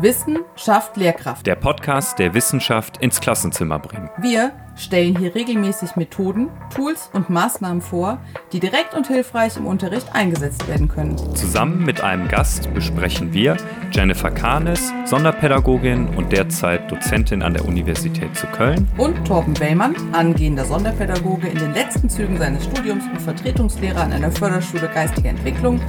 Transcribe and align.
Wissen 0.00 0.38
schafft 0.56 0.96
Lehrkraft. 0.96 1.46
Der 1.46 1.54
Podcast, 1.54 2.18
der 2.18 2.34
Wissenschaft 2.34 2.96
ins 2.96 3.20
Klassenzimmer 3.20 3.78
bringt. 3.78 4.10
Wir 4.18 4.50
stellen 4.74 5.16
hier 5.16 5.36
regelmäßig 5.36 5.94
Methoden, 5.94 6.50
Tools 6.74 7.10
und 7.12 7.30
Maßnahmen 7.30 7.80
vor, 7.80 8.18
die 8.52 8.58
direkt 8.58 8.94
und 8.94 9.06
hilfreich 9.06 9.56
im 9.56 9.66
Unterricht 9.66 10.12
eingesetzt 10.12 10.66
werden 10.66 10.88
können. 10.88 11.16
Zusammen 11.36 11.84
mit 11.84 12.00
einem 12.00 12.26
Gast 12.26 12.74
besprechen 12.74 13.32
wir, 13.32 13.56
Jennifer 13.92 14.32
Kahnes, 14.32 14.92
Sonderpädagogin 15.04 16.08
und 16.16 16.32
derzeit 16.32 16.90
Dozentin 16.90 17.42
an 17.42 17.54
der 17.54 17.64
Universität 17.64 18.34
zu 18.36 18.48
Köln, 18.48 18.88
Und 18.98 19.24
Torben 19.24 19.58
Wellmann, 19.60 19.94
angehender 20.12 20.64
Sonderpädagoge 20.64 21.46
in 21.46 21.58
den 21.58 21.72
letzten 21.72 22.10
Zügen 22.10 22.36
seines 22.36 22.64
Studiums 22.64 23.04
und 23.06 23.22
Vertretungslehrer 23.22 24.00
an 24.00 24.12
einer 24.12 24.32
Förderschule 24.32 24.90
Geistige 24.92 25.28
Entwicklung, 25.28 25.80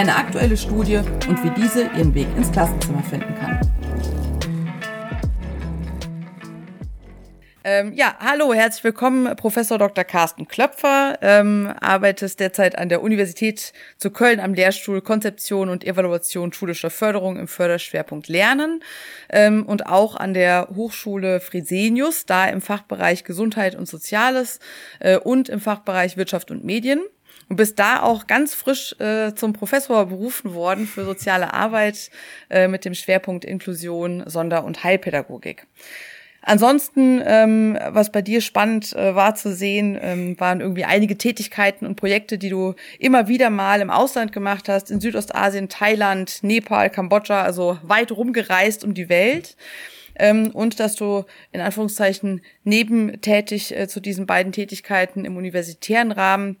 eine 0.00 0.16
aktuelle 0.16 0.56
Studie 0.56 0.96
und 1.28 1.44
wie 1.44 1.50
diese 1.50 1.82
ihren 1.82 2.14
Weg 2.14 2.26
ins 2.34 2.50
Klassenzimmer 2.50 3.02
finden 3.02 3.34
kann. 3.34 3.60
Ähm, 7.62 7.92
ja, 7.92 8.16
hallo, 8.18 8.54
herzlich 8.54 8.82
willkommen, 8.82 9.36
Professor 9.36 9.76
Dr. 9.76 10.02
Carsten 10.04 10.48
Klöpfer, 10.48 11.18
ähm, 11.20 11.70
arbeitest 11.82 12.40
derzeit 12.40 12.78
an 12.78 12.88
der 12.88 13.02
Universität 13.02 13.74
zu 13.98 14.10
Köln 14.10 14.40
am 14.40 14.54
Lehrstuhl 14.54 15.02
Konzeption 15.02 15.68
und 15.68 15.84
Evaluation 15.84 16.54
schulischer 16.54 16.88
Förderung 16.88 17.36
im 17.36 17.46
Förderschwerpunkt 17.46 18.28
Lernen 18.28 18.82
ähm, 19.28 19.66
und 19.66 19.86
auch 19.86 20.16
an 20.16 20.32
der 20.32 20.68
Hochschule 20.74 21.40
Fresenius, 21.40 22.24
da 22.24 22.46
im 22.46 22.62
Fachbereich 22.62 23.24
Gesundheit 23.24 23.74
und 23.74 23.86
Soziales 23.86 24.60
äh, 25.00 25.18
und 25.18 25.50
im 25.50 25.60
Fachbereich 25.60 26.16
Wirtschaft 26.16 26.50
und 26.50 26.64
Medien 26.64 27.02
und 27.50 27.56
bist 27.56 27.78
da 27.80 28.00
auch 28.00 28.28
ganz 28.28 28.54
frisch 28.54 28.94
äh, 29.00 29.34
zum 29.34 29.52
Professor 29.52 30.06
berufen 30.06 30.54
worden 30.54 30.86
für 30.86 31.04
soziale 31.04 31.52
Arbeit 31.52 32.10
äh, 32.48 32.68
mit 32.68 32.84
dem 32.84 32.94
Schwerpunkt 32.94 33.44
Inklusion, 33.44 34.22
Sonder- 34.26 34.64
und 34.64 34.84
Heilpädagogik. 34.84 35.66
Ansonsten, 36.42 37.20
ähm, 37.26 37.76
was 37.88 38.12
bei 38.12 38.22
dir 38.22 38.40
spannend 38.40 38.94
äh, 38.94 39.14
war 39.14 39.34
zu 39.34 39.52
sehen, 39.52 39.98
ähm, 40.00 40.38
waren 40.38 40.60
irgendwie 40.60 40.84
einige 40.84 41.18
Tätigkeiten 41.18 41.86
und 41.86 41.96
Projekte, 41.96 42.38
die 42.38 42.48
du 42.48 42.76
immer 43.00 43.26
wieder 43.28 43.50
mal 43.50 43.80
im 43.80 43.90
Ausland 43.90 44.32
gemacht 44.32 44.68
hast, 44.68 44.90
in 44.90 45.00
Südostasien, 45.00 45.68
Thailand, 45.68 46.38
Nepal, 46.42 46.88
Kambodscha, 46.88 47.42
also 47.42 47.78
weit 47.82 48.12
rumgereist 48.12 48.84
um 48.84 48.94
die 48.94 49.08
Welt. 49.08 49.56
Ähm, 50.14 50.50
und 50.52 50.78
dass 50.78 50.94
du 50.94 51.24
in 51.50 51.60
Anführungszeichen 51.60 52.42
nebentätig 52.62 53.76
äh, 53.76 53.88
zu 53.88 54.00
diesen 54.00 54.26
beiden 54.26 54.52
Tätigkeiten 54.52 55.24
im 55.24 55.36
universitären 55.36 56.12
Rahmen 56.12 56.56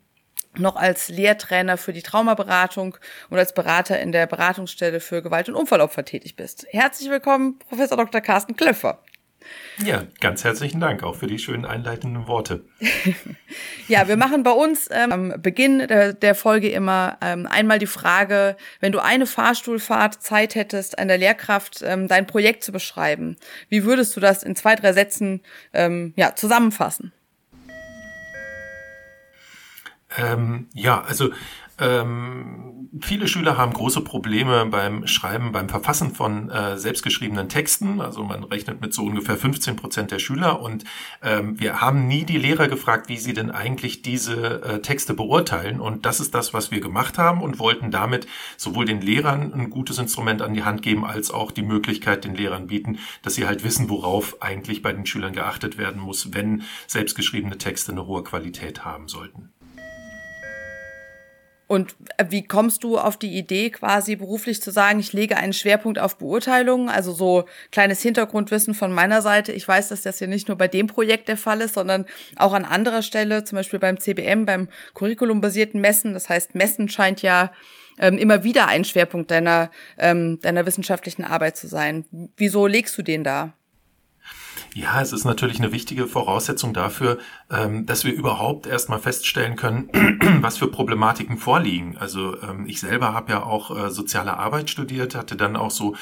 noch 0.58 0.76
als 0.76 1.08
Lehrtrainer 1.08 1.76
für 1.76 1.92
die 1.92 2.02
Traumaberatung 2.02 2.96
und 3.28 3.38
als 3.38 3.54
Berater 3.54 4.00
in 4.00 4.12
der 4.12 4.26
Beratungsstelle 4.26 5.00
für 5.00 5.22
Gewalt- 5.22 5.48
und 5.48 5.54
Unfallopfer 5.54 6.04
tätig 6.04 6.36
bist. 6.36 6.66
Herzlich 6.70 7.10
willkommen, 7.10 7.58
Professor 7.68 7.96
Dr. 7.96 8.20
Carsten 8.20 8.56
Klöffer. 8.56 9.02
Ja, 9.82 10.04
ganz 10.20 10.44
herzlichen 10.44 10.80
Dank 10.80 11.02
auch 11.02 11.14
für 11.14 11.26
die 11.26 11.38
schönen 11.38 11.64
einleitenden 11.64 12.26
Worte. 12.26 12.64
ja, 13.88 14.06
wir 14.08 14.16
machen 14.16 14.42
bei 14.42 14.50
uns 14.50 14.88
ähm, 14.90 15.12
am 15.12 15.34
Beginn 15.40 15.78
der, 15.78 16.12
der 16.12 16.34
Folge 16.34 16.68
immer 16.68 17.16
ähm, 17.22 17.46
einmal 17.46 17.78
die 17.78 17.86
Frage, 17.86 18.56
wenn 18.80 18.92
du 18.92 18.98
eine 18.98 19.26
Fahrstuhlfahrt 19.26 20.22
Zeit 20.22 20.54
hättest, 20.54 20.98
einer 20.98 21.16
Lehrkraft 21.16 21.82
ähm, 21.82 22.08
dein 22.08 22.26
Projekt 22.26 22.62
zu 22.62 22.72
beschreiben, 22.72 23.36
wie 23.70 23.84
würdest 23.84 24.14
du 24.14 24.20
das 24.20 24.42
in 24.42 24.54
zwei, 24.54 24.74
drei 24.74 24.92
Sätzen 24.92 25.40
ähm, 25.72 26.12
ja, 26.16 26.34
zusammenfassen? 26.34 27.12
Ähm, 30.16 30.68
ja, 30.74 31.02
also 31.02 31.30
ähm, 31.80 32.90
viele 33.00 33.26
Schüler 33.26 33.56
haben 33.56 33.72
große 33.72 34.02
Probleme 34.02 34.66
beim 34.66 35.06
Schreiben, 35.06 35.50
beim 35.50 35.70
Verfassen 35.70 36.14
von 36.14 36.50
äh, 36.50 36.76
selbstgeschriebenen 36.76 37.48
Texten. 37.48 38.02
Also 38.02 38.22
man 38.22 38.44
rechnet 38.44 38.82
mit 38.82 38.92
so 38.92 39.02
ungefähr 39.02 39.38
15 39.38 39.76
Prozent 39.76 40.10
der 40.10 40.18
Schüler. 40.18 40.60
Und 40.60 40.84
ähm, 41.22 41.58
wir 41.58 41.80
haben 41.80 42.06
nie 42.06 42.24
die 42.24 42.36
Lehrer 42.36 42.68
gefragt, 42.68 43.08
wie 43.08 43.16
sie 43.16 43.32
denn 43.32 43.50
eigentlich 43.50 44.02
diese 44.02 44.62
äh, 44.62 44.82
Texte 44.82 45.14
beurteilen. 45.14 45.80
Und 45.80 46.04
das 46.04 46.20
ist 46.20 46.34
das, 46.34 46.52
was 46.52 46.70
wir 46.70 46.80
gemacht 46.80 47.16
haben 47.16 47.40
und 47.40 47.58
wollten 47.58 47.90
damit 47.90 48.26
sowohl 48.58 48.84
den 48.84 49.00
Lehrern 49.00 49.54
ein 49.54 49.70
gutes 49.70 49.98
Instrument 49.98 50.42
an 50.42 50.52
die 50.52 50.64
Hand 50.64 50.82
geben, 50.82 51.06
als 51.06 51.30
auch 51.30 51.50
die 51.50 51.62
Möglichkeit 51.62 52.24
den 52.24 52.34
Lehrern 52.34 52.66
bieten, 52.66 52.98
dass 53.22 53.36
sie 53.36 53.46
halt 53.46 53.64
wissen, 53.64 53.88
worauf 53.88 54.42
eigentlich 54.42 54.82
bei 54.82 54.92
den 54.92 55.06
Schülern 55.06 55.32
geachtet 55.32 55.78
werden 55.78 56.02
muss, 56.02 56.34
wenn 56.34 56.62
selbstgeschriebene 56.88 57.56
Texte 57.56 57.92
eine 57.92 58.06
hohe 58.06 58.22
Qualität 58.22 58.84
haben 58.84 59.08
sollten. 59.08 59.50
Und 61.70 61.94
wie 62.28 62.42
kommst 62.42 62.82
du 62.82 62.98
auf 62.98 63.16
die 63.16 63.38
Idee, 63.38 63.70
quasi 63.70 64.16
beruflich 64.16 64.60
zu 64.60 64.72
sagen, 64.72 64.98
ich 64.98 65.12
lege 65.12 65.36
einen 65.36 65.52
Schwerpunkt 65.52 66.00
auf 66.00 66.18
Beurteilung? 66.18 66.90
Also 66.90 67.12
so 67.12 67.44
kleines 67.70 68.02
Hintergrundwissen 68.02 68.74
von 68.74 68.92
meiner 68.92 69.22
Seite. 69.22 69.52
Ich 69.52 69.68
weiß, 69.68 69.90
dass 69.90 70.02
das 70.02 70.18
ja 70.18 70.26
nicht 70.26 70.48
nur 70.48 70.58
bei 70.58 70.66
dem 70.66 70.88
Projekt 70.88 71.28
der 71.28 71.36
Fall 71.36 71.60
ist, 71.60 71.74
sondern 71.74 72.06
auch 72.34 72.54
an 72.54 72.64
anderer 72.64 73.02
Stelle, 73.02 73.44
zum 73.44 73.54
Beispiel 73.54 73.78
beim 73.78 74.00
CBM, 74.00 74.46
beim 74.46 74.68
curriculumbasierten 74.94 75.80
Messen. 75.80 76.12
Das 76.12 76.28
heißt, 76.28 76.56
Messen 76.56 76.88
scheint 76.88 77.22
ja 77.22 77.52
ähm, 78.00 78.18
immer 78.18 78.42
wieder 78.42 78.66
ein 78.66 78.84
Schwerpunkt 78.84 79.30
deiner, 79.30 79.70
ähm, 79.96 80.40
deiner 80.40 80.66
wissenschaftlichen 80.66 81.22
Arbeit 81.22 81.56
zu 81.56 81.68
sein. 81.68 82.04
Wieso 82.36 82.66
legst 82.66 82.98
du 82.98 83.02
den 83.02 83.22
da? 83.22 83.52
Ja, 84.74 85.00
es 85.00 85.12
ist 85.12 85.24
natürlich 85.24 85.58
eine 85.58 85.72
wichtige 85.72 86.06
Voraussetzung 86.06 86.72
dafür, 86.72 87.18
ähm, 87.50 87.86
dass 87.86 88.04
wir 88.04 88.12
überhaupt 88.12 88.66
erstmal 88.66 89.00
feststellen 89.00 89.56
können, 89.56 89.88
was 90.42 90.58
für 90.58 90.68
Problematiken 90.68 91.38
vorliegen. 91.38 91.96
Also 91.98 92.40
ähm, 92.42 92.66
ich 92.66 92.78
selber 92.78 93.12
habe 93.12 93.32
ja 93.32 93.42
auch 93.42 93.76
äh, 93.76 93.90
soziale 93.90 94.36
Arbeit 94.36 94.70
studiert, 94.70 95.16
hatte 95.16 95.34
dann 95.34 95.56
auch 95.56 95.72
so 95.72 95.96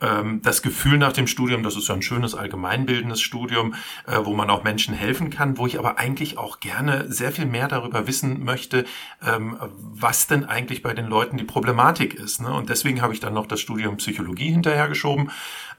ähm, 0.00 0.40
das 0.42 0.62
Gefühl 0.62 0.98
nach 0.98 1.12
dem 1.12 1.26
Studium, 1.26 1.62
das 1.62 1.76
ist 1.76 1.88
ja 1.88 1.94
ein 1.94 2.02
schönes 2.02 2.34
allgemeinbildendes 2.34 3.20
Studium, 3.20 3.74
äh, 4.06 4.18
wo 4.22 4.34
man 4.34 4.50
auch 4.50 4.64
Menschen 4.64 4.94
helfen 4.94 5.30
kann, 5.30 5.58
wo 5.58 5.66
ich 5.66 5.78
aber 5.78 5.98
eigentlich 5.98 6.38
auch 6.38 6.60
gerne 6.60 7.10
sehr 7.12 7.32
viel 7.32 7.46
mehr 7.46 7.68
darüber 7.68 8.06
wissen 8.06 8.44
möchte, 8.44 8.84
ähm, 9.26 9.56
was 9.78 10.26
denn 10.26 10.44
eigentlich 10.44 10.82
bei 10.82 10.94
den 10.94 11.06
Leuten 11.06 11.36
die 11.36 11.44
Problematik 11.44 12.14
ist. 12.14 12.40
Ne? 12.40 12.52
Und 12.52 12.68
deswegen 12.68 13.02
habe 13.02 13.12
ich 13.12 13.20
dann 13.20 13.34
noch 13.34 13.46
das 13.46 13.60
Studium 13.60 13.96
Psychologie 13.96 14.50
hinterhergeschoben, 14.50 15.30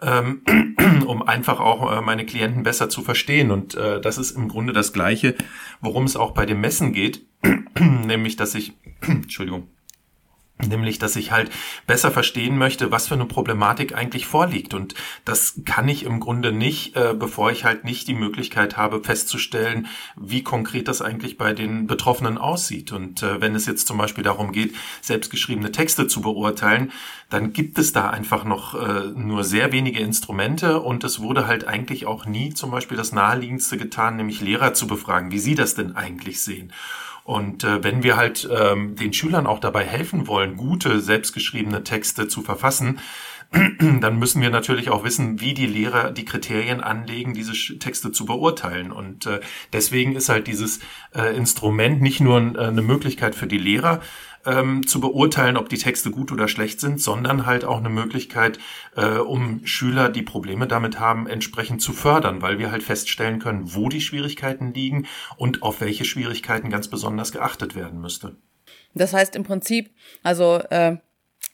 ähm, 0.01 0.41
um 1.05 1.21
einfach 1.21 1.59
auch 1.59 1.91
äh, 1.91 2.01
meine 2.01 2.25
Klienten 2.25 2.63
besser 2.63 2.89
zu 2.89 3.01
verstehen. 3.01 3.51
Und 3.51 3.75
äh, 3.75 4.01
das 4.01 4.17
ist 4.17 4.31
im 4.31 4.47
Grunde 4.47 4.73
das 4.73 4.93
Gleiche, 4.93 5.35
worum 5.81 6.03
es 6.03 6.15
auch 6.15 6.31
bei 6.31 6.45
dem 6.45 6.61
Messen 6.61 6.91
geht, 6.91 7.25
nämlich 7.79 8.35
dass 8.35 8.55
ich, 8.55 8.73
Entschuldigung, 9.01 9.67
Nämlich, 10.61 10.99
dass 10.99 11.15
ich 11.15 11.31
halt 11.31 11.49
besser 11.87 12.11
verstehen 12.11 12.57
möchte, 12.57 12.91
was 12.91 13.07
für 13.07 13.13
eine 13.13 13.25
Problematik 13.25 13.95
eigentlich 13.95 14.25
vorliegt. 14.25 14.73
Und 14.73 14.93
das 15.23 15.61
kann 15.63 15.87
ich 15.87 16.03
im 16.03 16.19
Grunde 16.19 16.51
nicht, 16.51 16.97
äh, 16.97 17.15
bevor 17.17 17.49
ich 17.49 17.63
halt 17.63 17.85
nicht 17.85 18.09
die 18.09 18.13
Möglichkeit 18.13 18.75
habe, 18.75 19.01
festzustellen, 19.01 19.87
wie 20.17 20.43
konkret 20.43 20.89
das 20.89 21.01
eigentlich 21.01 21.37
bei 21.37 21.53
den 21.53 21.87
Betroffenen 21.87 22.37
aussieht. 22.37 22.91
Und 22.91 23.23
äh, 23.23 23.39
wenn 23.39 23.55
es 23.55 23.67
jetzt 23.67 23.87
zum 23.87 23.97
Beispiel 23.97 24.23
darum 24.25 24.51
geht, 24.51 24.75
selbstgeschriebene 24.99 25.71
Texte 25.71 26.07
zu 26.07 26.19
beurteilen, 26.19 26.91
dann 27.29 27.53
gibt 27.53 27.79
es 27.79 27.93
da 27.93 28.09
einfach 28.09 28.43
noch 28.43 28.75
äh, 28.75 29.11
nur 29.15 29.45
sehr 29.45 29.71
wenige 29.71 29.99
Instrumente. 29.99 30.81
Und 30.81 31.05
es 31.05 31.21
wurde 31.21 31.47
halt 31.47 31.65
eigentlich 31.69 32.05
auch 32.05 32.25
nie 32.25 32.53
zum 32.53 32.69
Beispiel 32.69 32.97
das 32.97 33.13
Naheliegendste 33.13 33.77
getan, 33.77 34.17
nämlich 34.17 34.41
Lehrer 34.41 34.73
zu 34.73 34.87
befragen, 34.87 35.31
wie 35.31 35.39
sie 35.39 35.55
das 35.55 35.75
denn 35.75 35.95
eigentlich 35.95 36.41
sehen. 36.41 36.73
Und 37.29 37.63
äh, 37.63 37.83
wenn 37.83 38.01
wir 38.01 38.17
halt 38.17 38.49
ähm, 38.51 38.95
den 38.95 39.13
Schülern 39.13 39.45
auch 39.45 39.59
dabei 39.59 39.85
helfen 39.85 40.25
wollen, 40.25 40.57
gute 40.57 40.99
selbstgeschriebene 40.99 41.83
Texte 41.83 42.27
zu 42.27 42.41
verfassen, 42.41 42.99
dann 43.99 44.17
müssen 44.17 44.41
wir 44.41 44.49
natürlich 44.49 44.89
auch 44.89 45.03
wissen, 45.03 45.39
wie 45.39 45.53
die 45.53 45.67
Lehrer 45.67 46.09
die 46.09 46.25
Kriterien 46.25 46.81
anlegen, 46.81 47.35
diese 47.35 47.53
Texte 47.77 48.11
zu 48.11 48.25
beurteilen. 48.25 48.91
Und 48.91 49.27
äh, 49.27 49.41
deswegen 49.73 50.15
ist 50.15 50.29
halt 50.29 50.47
dieses 50.47 50.79
äh, 51.13 51.37
Instrument 51.37 52.01
nicht 52.01 52.19
nur 52.19 52.39
äh, 52.39 52.65
eine 52.65 52.81
Möglichkeit 52.81 53.35
für 53.35 53.45
die 53.45 53.59
Lehrer, 53.59 54.01
ähm, 54.45 54.85
zu 54.85 54.99
beurteilen, 54.99 55.57
ob 55.57 55.69
die 55.69 55.77
Texte 55.77 56.11
gut 56.11 56.31
oder 56.31 56.47
schlecht 56.47 56.79
sind, 56.79 57.01
sondern 57.01 57.45
halt 57.45 57.65
auch 57.65 57.77
eine 57.77 57.89
Möglichkeit, 57.89 58.59
äh, 58.95 59.17
um 59.17 59.65
Schüler, 59.65 60.09
die 60.09 60.23
Probleme 60.23 60.67
damit 60.67 60.99
haben, 60.99 61.27
entsprechend 61.27 61.81
zu 61.81 61.93
fördern, 61.93 62.41
weil 62.41 62.59
wir 62.59 62.71
halt 62.71 62.83
feststellen 62.83 63.39
können, 63.39 63.73
wo 63.73 63.89
die 63.89 64.01
Schwierigkeiten 64.01 64.73
liegen 64.73 65.07
und 65.37 65.63
auf 65.63 65.81
welche 65.81 66.05
Schwierigkeiten 66.05 66.69
ganz 66.69 66.87
besonders 66.87 67.31
geachtet 67.31 67.75
werden 67.75 67.99
müsste. 68.01 68.35
Das 68.93 69.13
heißt 69.13 69.35
im 69.35 69.43
Prinzip, 69.43 69.91
also 70.23 70.61
äh, 70.69 70.97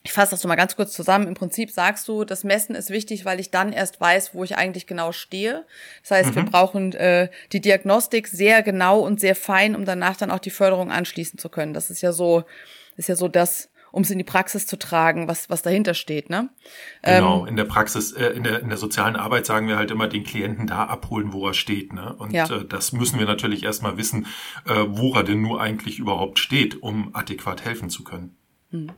ich 0.06 0.14
fasse 0.14 0.32
das 0.32 0.42
so 0.42 0.48
mal 0.48 0.56
ganz 0.56 0.76
kurz 0.76 0.94
zusammen. 0.94 1.28
Im 1.28 1.34
Prinzip 1.34 1.72
sagst 1.72 2.08
du, 2.08 2.26
das 2.26 2.44
Messen 2.44 2.76
ist 2.76 2.92
wichtig, 2.92 3.26
weil 3.26 3.40
ich 3.40 3.50
dann 3.50 3.74
erst 3.74 4.00
weiß, 4.00 4.36
wo 4.36 4.44
ich 4.44 4.56
eigentlich 4.56 4.86
genau 4.86 5.12
stehe. 5.12 5.66
Das 6.04 6.12
heißt, 6.12 6.30
mhm. 6.30 6.36
wir 6.36 6.44
brauchen 6.44 6.94
äh, 6.94 7.30
die 7.52 7.60
Diagnostik 7.60 8.28
sehr 8.28 8.62
genau 8.62 9.00
und 9.00 9.20
sehr 9.20 9.36
fein, 9.36 9.76
um 9.76 9.84
danach 9.84 10.16
dann 10.16 10.30
auch 10.30 10.38
die 10.38 10.52
Förderung 10.52 10.92
anschließen 10.92 11.40
zu 11.40 11.50
können. 11.50 11.74
Das 11.74 11.90
ist 11.90 12.04
ja 12.04 12.12
so, 12.12 12.44
ist 12.98 13.10
ja 13.10 13.16
so 13.16 13.28
das, 13.28 13.72
um 13.92 14.04
es 14.04 14.12
in 14.12 14.20
die 14.20 14.24
Praxis 14.24 14.68
zu 14.68 14.78
tragen, 14.78 15.28
was, 15.28 15.50
was 15.50 15.64
dahinter 15.64 15.96
steht, 15.96 16.30
ne? 16.30 16.50
Genau, 17.02 17.42
ähm, 17.42 17.48
in 17.48 17.56
der 17.56 17.66
Praxis, 17.66 18.12
äh, 18.12 18.28
in, 18.28 18.44
der, 18.44 18.60
in 18.60 18.70
der 18.70 18.78
sozialen 18.78 19.16
Arbeit 19.16 19.48
sagen 19.48 19.68
wir 19.68 19.78
halt 19.78 19.90
immer, 19.90 20.08
den 20.08 20.24
Klienten 20.24 20.68
da 20.68 20.84
abholen, 20.84 21.34
wo 21.34 21.48
er 21.48 21.56
steht, 21.56 21.94
ne? 21.94 22.14
Und 22.14 22.32
ja. 22.32 22.46
äh, 22.46 22.64
das 22.64 22.92
müssen 22.92 23.18
wir 23.18 23.26
natürlich 23.26 23.64
erstmal 23.64 23.98
wissen, 23.98 24.28
äh, 24.68 24.84
wo 24.88 25.16
er 25.16 25.24
denn 25.24 25.42
nur 25.42 25.60
eigentlich 25.60 25.98
überhaupt 25.98 26.38
steht, 26.38 26.84
um 26.84 27.10
adäquat 27.16 27.66
helfen 27.66 27.90
zu 27.90 28.04
können. 28.04 28.38
Hm. 28.70 28.92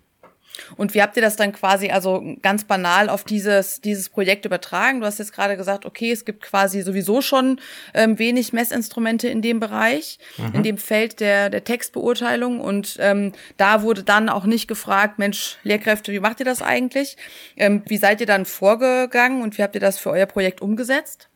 Und 0.75 0.93
wie 0.93 1.01
habt 1.01 1.15
ihr 1.15 1.21
das 1.21 1.35
dann 1.35 1.53
quasi 1.53 1.89
also 1.89 2.23
ganz 2.41 2.63
banal 2.63 3.09
auf 3.09 3.23
dieses, 3.23 3.81
dieses 3.81 4.09
Projekt 4.09 4.45
übertragen? 4.45 4.99
Du 4.99 5.05
hast 5.05 5.19
jetzt 5.19 5.33
gerade 5.33 5.57
gesagt, 5.57 5.85
okay, 5.85 6.11
es 6.11 6.25
gibt 6.25 6.41
quasi 6.41 6.81
sowieso 6.81 7.21
schon 7.21 7.59
ähm, 7.93 8.19
wenig 8.19 8.53
Messinstrumente 8.53 9.27
in 9.27 9.41
dem 9.41 9.59
Bereich, 9.59 10.19
mhm. 10.37 10.55
in 10.55 10.63
dem 10.63 10.77
Feld 10.77 11.19
der, 11.19 11.49
der 11.49 11.63
Textbeurteilung. 11.63 12.59
Und 12.59 12.97
ähm, 12.99 13.33
da 13.57 13.81
wurde 13.81 14.03
dann 14.03 14.29
auch 14.29 14.45
nicht 14.45 14.67
gefragt, 14.67 15.19
Mensch, 15.19 15.57
Lehrkräfte, 15.63 16.11
wie 16.11 16.19
macht 16.19 16.39
ihr 16.39 16.45
das 16.45 16.61
eigentlich? 16.61 17.17
Ähm, 17.55 17.83
wie 17.87 17.97
seid 17.97 18.21
ihr 18.21 18.27
dann 18.27 18.45
vorgegangen 18.45 19.41
und 19.41 19.57
wie 19.57 19.63
habt 19.63 19.75
ihr 19.75 19.81
das 19.81 19.99
für 19.99 20.11
euer 20.11 20.25
Projekt 20.25 20.61
umgesetzt? 20.61 21.29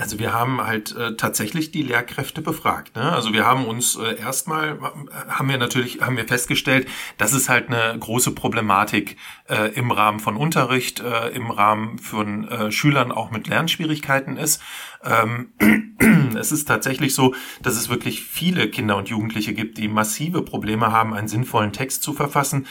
Also 0.00 0.18
wir 0.18 0.32
haben 0.32 0.66
halt 0.66 0.96
äh, 0.96 1.14
tatsächlich 1.16 1.72
die 1.72 1.82
Lehrkräfte 1.82 2.40
befragt. 2.40 2.96
Ne? 2.96 3.12
Also 3.12 3.34
wir 3.34 3.44
haben 3.44 3.66
uns 3.66 3.96
äh, 3.96 4.18
erstmal 4.18 4.78
äh, 4.78 5.30
haben 5.30 5.48
wir 5.48 5.58
natürlich 5.58 6.00
haben 6.00 6.16
wir 6.16 6.26
festgestellt, 6.26 6.88
dass 7.18 7.34
es 7.34 7.50
halt 7.50 7.68
eine 7.68 7.98
große 7.98 8.30
Problematik 8.32 9.16
äh, 9.48 9.74
im 9.74 9.90
Rahmen 9.90 10.18
von 10.18 10.36
Unterricht, 10.36 11.00
äh, 11.00 11.28
im 11.28 11.50
Rahmen 11.50 11.98
von 11.98 12.48
äh, 12.48 12.72
Schülern 12.72 13.12
auch 13.12 13.30
mit 13.30 13.46
Lernschwierigkeiten 13.46 14.38
ist. 14.38 14.62
Ähm, 15.04 15.52
es 16.38 16.50
ist 16.50 16.66
tatsächlich 16.66 17.14
so, 17.14 17.34
dass 17.62 17.74
es 17.74 17.90
wirklich 17.90 18.22
viele 18.22 18.70
Kinder 18.70 18.96
und 18.96 19.10
Jugendliche 19.10 19.52
gibt, 19.52 19.76
die 19.76 19.88
massive 19.88 20.42
Probleme 20.42 20.92
haben, 20.92 21.12
einen 21.12 21.28
sinnvollen 21.28 21.72
Text 21.72 22.02
zu 22.02 22.14
verfassen. 22.14 22.66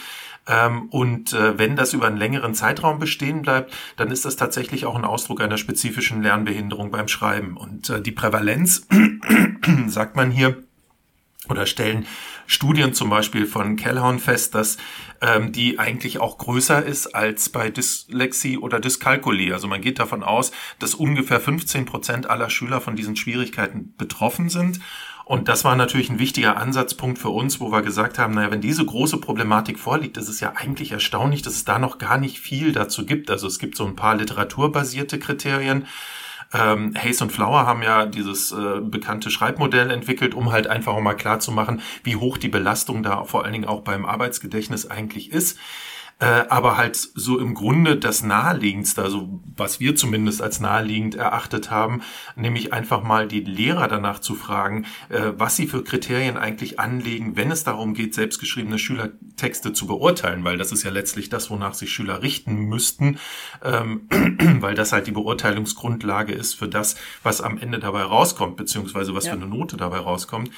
Ähm, 0.46 0.88
und 0.90 1.32
äh, 1.32 1.58
wenn 1.58 1.76
das 1.76 1.92
über 1.92 2.06
einen 2.06 2.16
längeren 2.16 2.54
Zeitraum 2.54 2.98
bestehen 2.98 3.42
bleibt, 3.42 3.72
dann 3.96 4.10
ist 4.10 4.24
das 4.24 4.36
tatsächlich 4.36 4.86
auch 4.86 4.96
ein 4.96 5.04
Ausdruck 5.04 5.40
einer 5.40 5.58
spezifischen 5.58 6.22
Lernbehinderung 6.22 6.90
beim 6.90 7.08
Schreiben. 7.08 7.56
Und 7.56 7.90
äh, 7.90 8.00
die 8.00 8.12
Prävalenz, 8.12 8.86
sagt 9.86 10.16
man 10.16 10.30
hier, 10.30 10.62
oder 11.48 11.66
stellen 11.66 12.06
Studien 12.46 12.94
zum 12.94 13.10
Beispiel 13.10 13.46
von 13.46 13.76
Kellhorn 13.76 14.18
fest, 14.18 14.54
dass 14.54 14.76
ähm, 15.20 15.52
die 15.52 15.78
eigentlich 15.78 16.18
auch 16.18 16.38
größer 16.38 16.84
ist 16.84 17.14
als 17.14 17.48
bei 17.48 17.70
Dyslexie 17.70 18.58
oder 18.58 18.80
Dyskalkulie. 18.80 19.52
Also 19.52 19.68
man 19.68 19.80
geht 19.80 19.98
davon 19.98 20.22
aus, 20.22 20.52
dass 20.78 20.94
ungefähr 20.94 21.40
15 21.40 21.86
Prozent 21.86 22.28
aller 22.28 22.50
Schüler 22.50 22.80
von 22.80 22.96
diesen 22.96 23.16
Schwierigkeiten 23.16 23.94
betroffen 23.96 24.48
sind. 24.48 24.80
Und 25.30 25.46
das 25.46 25.62
war 25.62 25.76
natürlich 25.76 26.10
ein 26.10 26.18
wichtiger 26.18 26.56
Ansatzpunkt 26.56 27.16
für 27.16 27.28
uns, 27.28 27.60
wo 27.60 27.70
wir 27.70 27.82
gesagt 27.82 28.18
haben, 28.18 28.34
naja, 28.34 28.50
wenn 28.50 28.60
diese 28.60 28.84
große 28.84 29.18
Problematik 29.18 29.78
vorliegt, 29.78 30.16
ist 30.16 30.28
es 30.28 30.40
ja 30.40 30.54
eigentlich 30.56 30.90
erstaunlich, 30.90 31.40
dass 31.42 31.54
es 31.54 31.64
da 31.64 31.78
noch 31.78 31.98
gar 31.98 32.18
nicht 32.18 32.40
viel 32.40 32.72
dazu 32.72 33.06
gibt. 33.06 33.30
Also 33.30 33.46
es 33.46 33.60
gibt 33.60 33.76
so 33.76 33.86
ein 33.86 33.94
paar 33.94 34.16
literaturbasierte 34.16 35.20
Kriterien. 35.20 35.86
Ähm, 36.52 36.96
Hayes 37.00 37.22
und 37.22 37.30
Flower 37.30 37.64
haben 37.64 37.84
ja 37.84 38.06
dieses 38.06 38.50
äh, 38.50 38.80
bekannte 38.80 39.30
Schreibmodell 39.30 39.92
entwickelt, 39.92 40.34
um 40.34 40.50
halt 40.50 40.66
einfach 40.66 40.94
auch 40.94 41.00
mal 41.00 41.14
klar 41.14 41.38
zu 41.38 41.52
machen, 41.52 41.80
wie 42.02 42.16
hoch 42.16 42.36
die 42.36 42.48
Belastung 42.48 43.04
da 43.04 43.22
vor 43.22 43.44
allen 43.44 43.52
Dingen 43.52 43.68
auch 43.68 43.82
beim 43.82 44.06
Arbeitsgedächtnis 44.06 44.90
eigentlich 44.90 45.30
ist. 45.30 45.60
Äh, 46.20 46.44
aber 46.50 46.76
halt 46.76 46.96
so 46.96 47.38
im 47.38 47.54
Grunde 47.54 47.96
das 47.96 48.22
Naheliegendste, 48.22 49.02
also 49.02 49.40
was 49.56 49.80
wir 49.80 49.96
zumindest 49.96 50.42
als 50.42 50.60
naheliegend 50.60 51.14
erachtet 51.14 51.70
haben, 51.70 52.02
nämlich 52.36 52.74
einfach 52.74 53.02
mal 53.02 53.26
die 53.26 53.40
Lehrer 53.40 53.88
danach 53.88 54.18
zu 54.18 54.34
fragen, 54.34 54.84
äh, 55.08 55.32
was 55.36 55.56
sie 55.56 55.66
für 55.66 55.82
Kriterien 55.82 56.36
eigentlich 56.36 56.78
anlegen, 56.78 57.36
wenn 57.36 57.50
es 57.50 57.64
darum 57.64 57.94
geht, 57.94 58.14
selbstgeschriebene 58.14 58.78
Schülertexte 58.78 59.72
zu 59.72 59.86
beurteilen, 59.86 60.44
weil 60.44 60.58
das 60.58 60.72
ist 60.72 60.82
ja 60.82 60.90
letztlich 60.90 61.30
das, 61.30 61.50
wonach 61.50 61.72
sich 61.72 61.90
Schüler 61.90 62.22
richten 62.22 62.66
müssten, 62.66 63.18
ähm, 63.64 64.02
weil 64.60 64.74
das 64.74 64.92
halt 64.92 65.06
die 65.06 65.12
Beurteilungsgrundlage 65.12 66.34
ist 66.34 66.52
für 66.52 66.68
das, 66.68 66.96
was 67.22 67.40
am 67.40 67.56
Ende 67.56 67.78
dabei 67.78 68.02
rauskommt, 68.02 68.56
beziehungsweise 68.58 69.14
was 69.14 69.24
ja. 69.24 69.32
für 69.32 69.38
eine 69.38 69.46
Note 69.46 69.78
dabei 69.78 69.98
rauskommt. 69.98 70.50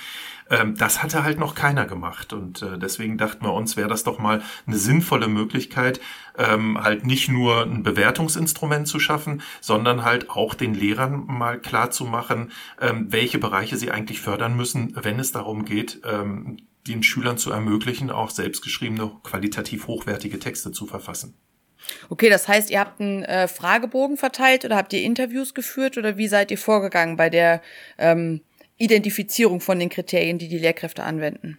Ähm, 0.52 0.76
das 0.76 1.02
hatte 1.02 1.24
halt 1.24 1.38
noch 1.38 1.54
keiner 1.54 1.86
gemacht. 1.86 2.32
Und 2.32 2.62
äh, 2.62 2.78
deswegen 2.78 3.16
dachten 3.16 3.44
wir 3.44 3.54
uns, 3.54 3.76
wäre 3.76 3.88
das 3.88 4.04
doch 4.04 4.18
mal 4.18 4.42
eine 4.66 4.76
sinnvolle 4.76 5.26
Möglichkeit, 5.26 6.00
ähm, 6.36 6.80
halt 6.80 7.06
nicht 7.06 7.30
nur 7.30 7.62
ein 7.62 7.82
Bewertungsinstrument 7.82 8.86
zu 8.86 9.00
schaffen, 9.00 9.42
sondern 9.60 10.04
halt 10.04 10.28
auch 10.30 10.54
den 10.54 10.74
Lehrern 10.74 11.24
mal 11.26 11.58
klar 11.58 11.90
zu 11.90 12.04
machen, 12.04 12.52
ähm, 12.80 13.06
welche 13.10 13.38
Bereiche 13.38 13.76
sie 13.78 13.90
eigentlich 13.90 14.20
fördern 14.20 14.54
müssen, 14.54 14.94
wenn 15.02 15.18
es 15.18 15.32
darum 15.32 15.64
geht, 15.64 16.02
ähm, 16.04 16.58
den 16.86 17.02
Schülern 17.02 17.38
zu 17.38 17.50
ermöglichen, 17.50 18.10
auch 18.10 18.30
selbstgeschriebene, 18.30 19.10
qualitativ 19.22 19.86
hochwertige 19.86 20.38
Texte 20.38 20.72
zu 20.72 20.86
verfassen. 20.86 21.34
Okay, 22.08 22.28
das 22.28 22.46
heißt, 22.46 22.70
ihr 22.70 22.80
habt 22.80 23.00
einen 23.00 23.24
äh, 23.24 23.48
Fragebogen 23.48 24.16
verteilt 24.16 24.64
oder 24.64 24.76
habt 24.76 24.92
ihr 24.92 25.02
Interviews 25.02 25.54
geführt 25.54 25.98
oder 25.98 26.16
wie 26.16 26.28
seid 26.28 26.50
ihr 26.50 26.58
vorgegangen 26.58 27.16
bei 27.16 27.28
der 27.30 27.62
ähm, 27.98 28.42
Identifizierung 28.82 29.60
von 29.60 29.78
den 29.78 29.88
Kriterien, 29.88 30.38
die 30.38 30.48
die 30.48 30.58
Lehrkräfte 30.58 31.04
anwenden. 31.04 31.58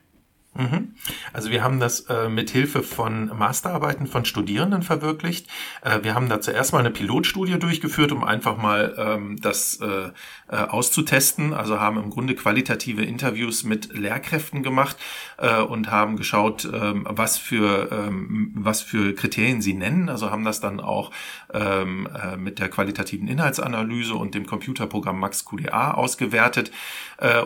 Mhm. 0.56 0.94
Also 1.32 1.50
wir 1.50 1.64
haben 1.64 1.80
das 1.80 2.02
äh, 2.02 2.30
mit 2.30 2.52
Hilfe 2.52 2.84
von 2.84 3.36
Masterarbeiten 3.36 4.06
von 4.06 4.24
Studierenden 4.24 4.84
verwirklicht. 4.84 5.48
Äh, 5.82 6.04
wir 6.04 6.14
haben 6.14 6.30
da 6.30 6.42
zuerst 6.42 6.74
mal 6.74 6.80
eine 6.80 6.92
Pilotstudie 6.92 7.58
durchgeführt, 7.58 8.12
um 8.12 8.24
einfach 8.24 8.58
mal 8.58 8.94
ähm, 8.98 9.42
das 9.42 9.80
äh, 9.82 10.10
äh, 10.50 10.56
auszutesten. 10.56 11.54
Also 11.54 11.80
haben 11.80 11.98
im 11.98 12.12
Grunde 12.12 12.36
qualitative 12.36 13.04
Interviews 13.04 13.64
mit 13.64 13.98
Lehrkräften 13.98 14.62
gemacht 14.62 14.96
äh, 15.38 15.60
und 15.60 15.90
haben 15.90 16.18
geschaut, 16.18 16.70
ähm, 16.72 17.08
was 17.10 17.40
für 17.40 17.92
ähm, 17.92 18.52
was 18.54 18.84
für 18.84 19.16
Kriterien 19.16 19.62
sie 19.62 19.74
nennen. 19.74 20.08
Also 20.08 20.30
haben 20.30 20.46
das 20.46 20.60
dann 20.60 20.80
auch 20.80 21.10
ähm, 21.52 22.08
äh, 22.08 22.38
mit 22.38 22.60
der 22.60 22.70
qualitativen 22.70 23.28
Inhaltsanalyse 23.28 24.14
und 24.14 24.36
dem 24.36 24.46
Computerprogramm 24.46 25.20
MaxQDA 25.20 25.94
ausgewertet, 25.94 26.72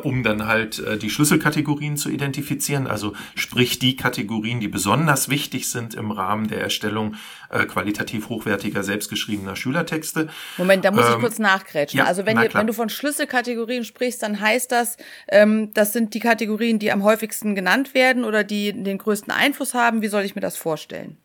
um 0.04 0.24
dann 0.24 0.48
halt 0.48 0.84
die 1.02 1.10
Schlüsselkategorien 1.10 1.98
zu 1.98 2.10
identifizieren 2.10 2.88
also 2.97 2.97
sprich 3.36 3.80
die 3.80 3.96
Kategorien, 3.96 4.60
die 4.60 4.68
besonders 4.68 5.30
wichtig 5.30 5.70
sind 5.70 5.94
im 5.94 6.12
Rahmen 6.12 6.48
der 6.48 6.62
Erstellung 6.62 7.16
äh, 7.50 7.66
qualitativ 7.66 8.30
hochwertiger, 8.30 8.84
selbstgeschriebener 8.84 9.56
Schülertexte. 9.56 10.30
Moment, 10.58 10.84
da 10.86 10.92
muss 10.92 11.06
ähm, 11.06 11.14
ich 11.14 11.20
kurz 11.20 11.40
nachgrätschen. 11.40 12.00
Ja, 12.00 12.06
also 12.06 12.26
wenn, 12.26 12.38
ihr, 12.38 12.54
wenn 12.54 12.68
du 12.68 12.74
von 12.74 12.90
Schlüsselkategorien 12.90 13.84
sprichst, 13.84 14.22
dann 14.24 14.40
heißt 14.40 14.72
das, 14.72 14.98
ähm, 15.28 15.74
das 15.74 15.94
sind 15.94 16.14
die 16.14 16.20
Kategorien, 16.20 16.80
die 16.80 16.92
am 16.92 17.04
häufigsten 17.04 17.56
genannt 17.56 17.94
werden 17.94 18.24
oder 18.24 18.44
die 18.44 18.74
den 18.74 18.98
größten 18.98 19.32
Einfluss 19.32 19.74
haben. 19.74 20.02
Wie 20.02 20.08
soll 20.08 20.24
ich 20.24 20.36
mir 20.36 20.42
das 20.42 20.58
vorstellen? 20.58 21.18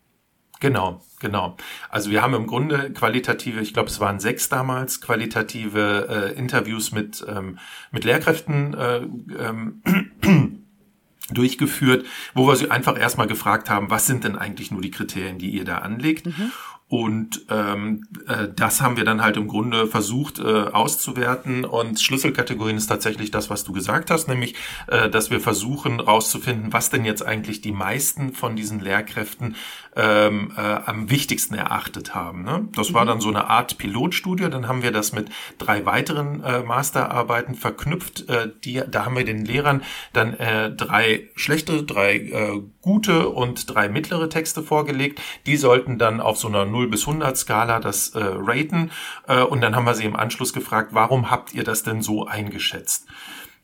Genau, 0.63 1.03
genau. 1.19 1.57
Also 1.91 2.13
wir 2.13 2.23
haben 2.23 2.35
im 2.35 2.47
Grunde 2.47 2.93
qualitative, 2.93 3.61
ich 3.61 3.75
glaube 3.75 3.89
es 3.89 3.99
waren 3.99 4.21
sechs 4.21 4.49
damals, 4.49 5.01
qualitative 5.01 6.07
äh, 6.09 6.39
Interviews 6.39 6.93
mit, 6.93 7.27
ähm, 7.29 7.59
mit 7.91 8.05
Lehrkräften 8.05 8.73
äh, 8.73 8.99
ähm, 9.41 10.62
durchgeführt, 11.31 12.05
wo 12.35 12.47
wir 12.47 12.57
sie 12.57 12.71
einfach 12.71 12.99
erstmal 12.99 13.27
gefragt 13.27 13.71
haben, 13.71 13.91
was 13.91 14.07
sind 14.07 14.25
denn 14.25 14.37
eigentlich 14.37 14.71
nur 14.71 14.81
die 14.81 14.91
Kriterien, 14.91 15.39
die 15.39 15.51
ihr 15.51 15.65
da 15.65 15.79
anlegt? 15.79 16.27
Mhm. 16.27 16.53
Und 16.93 17.47
ähm, 17.49 18.07
äh, 18.29 18.49
das 18.55 18.83
haben 18.83 18.99
wir 18.99 19.05
dann 19.05 19.23
halt 19.23 19.39
im 19.39 19.49
Grunde 19.49 19.87
versucht 19.87 20.39
äh, 20.39 20.43
auszuwerten. 20.43 21.65
Und 21.65 21.99
Schlüsselkategorien 21.99 22.77
ist 22.77 22.89
tatsächlich 22.89 23.31
das, 23.31 23.49
was 23.49 23.65
du 23.65 23.73
gesagt 23.73 24.11
hast, 24.11 24.29
nämlich, 24.29 24.57
äh, 24.89 25.09
dass 25.09 25.31
wir 25.31 25.41
versuchen 25.41 26.01
rauszufinden, 26.01 26.71
was 26.75 26.91
denn 26.91 27.07
jetzt 27.07 27.25
eigentlich 27.25 27.63
die 27.63 27.73
meisten 27.73 28.35
von 28.35 28.57
diesen 28.57 28.79
Lehrkräften 28.79 29.57
ähm, 29.95 30.53
äh, 30.57 30.61
am 30.61 31.11
wichtigsten 31.11 31.55
erachtet 31.55 32.15
haben. 32.15 32.45
Ne? 32.45 32.69
Das 32.75 32.95
war 32.95 33.03
mhm. 33.05 33.09
dann 33.09 33.21
so 33.21 33.29
eine 33.29 33.49
Art 33.49 33.79
Pilotstudie. 33.79 34.49
Dann 34.49 34.69
haben 34.69 34.83
wir 34.83 34.93
das 34.93 35.13
mit 35.13 35.29
drei 35.59 35.85
weiteren 35.85 36.43
äh, 36.43 36.63
Masterarbeiten 36.63 37.55
verknüpft. 37.55 38.29
Äh, 38.29 38.51
die, 38.65 38.83
da 38.89 39.05
haben 39.05 39.17
wir 39.17 39.25
den 39.25 39.45
Lehrern 39.45 39.83
dann 40.13 40.35
äh, 40.35 40.71
drei 40.71 41.29
schlechte, 41.35 41.83
drei 41.83 42.17
äh, 42.17 42.63
gute 42.81 43.29
und 43.29 43.75
drei 43.75 43.89
mittlere 43.89 44.29
Texte 44.29 44.63
vorgelegt. 44.63 45.21
Die 45.47 45.57
sollten 45.57 45.99
dann 45.99 46.21
auf 46.21 46.39
so 46.39 46.49
einer 46.49 46.65
0 46.65 46.89
bis 46.89 47.07
100 47.07 47.37
Skala 47.37 47.81
das 47.81 48.11
äh, 48.11 48.21
raten. 48.23 48.91
Äh, 49.29 49.43
und 49.43 49.61
dann 49.61 49.77
haben 49.77 49.85
wir 49.85 49.95
sie 49.95 50.05
im 50.05 50.17
Anschluss 50.17 50.53
gefragt, 50.53 50.91
warum 50.93 51.31
habt 51.31 51.55
ihr 51.55 51.65
das 51.65 51.83
denn 51.83 52.01
so 52.01 52.27
eingeschätzt? 52.27 53.07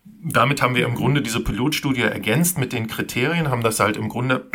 Damit 0.04 0.62
haben 0.62 0.74
wir 0.74 0.86
im 0.86 0.94
Grunde 0.94 1.22
diese 1.22 1.40
Pilotstudie 1.40 2.02
ergänzt 2.02 2.58
mit 2.58 2.72
den 2.72 2.86
Kriterien, 2.86 3.50
haben 3.50 3.62
das 3.62 3.78
halt 3.78 3.96
im 3.96 4.08
Grunde 4.08 4.48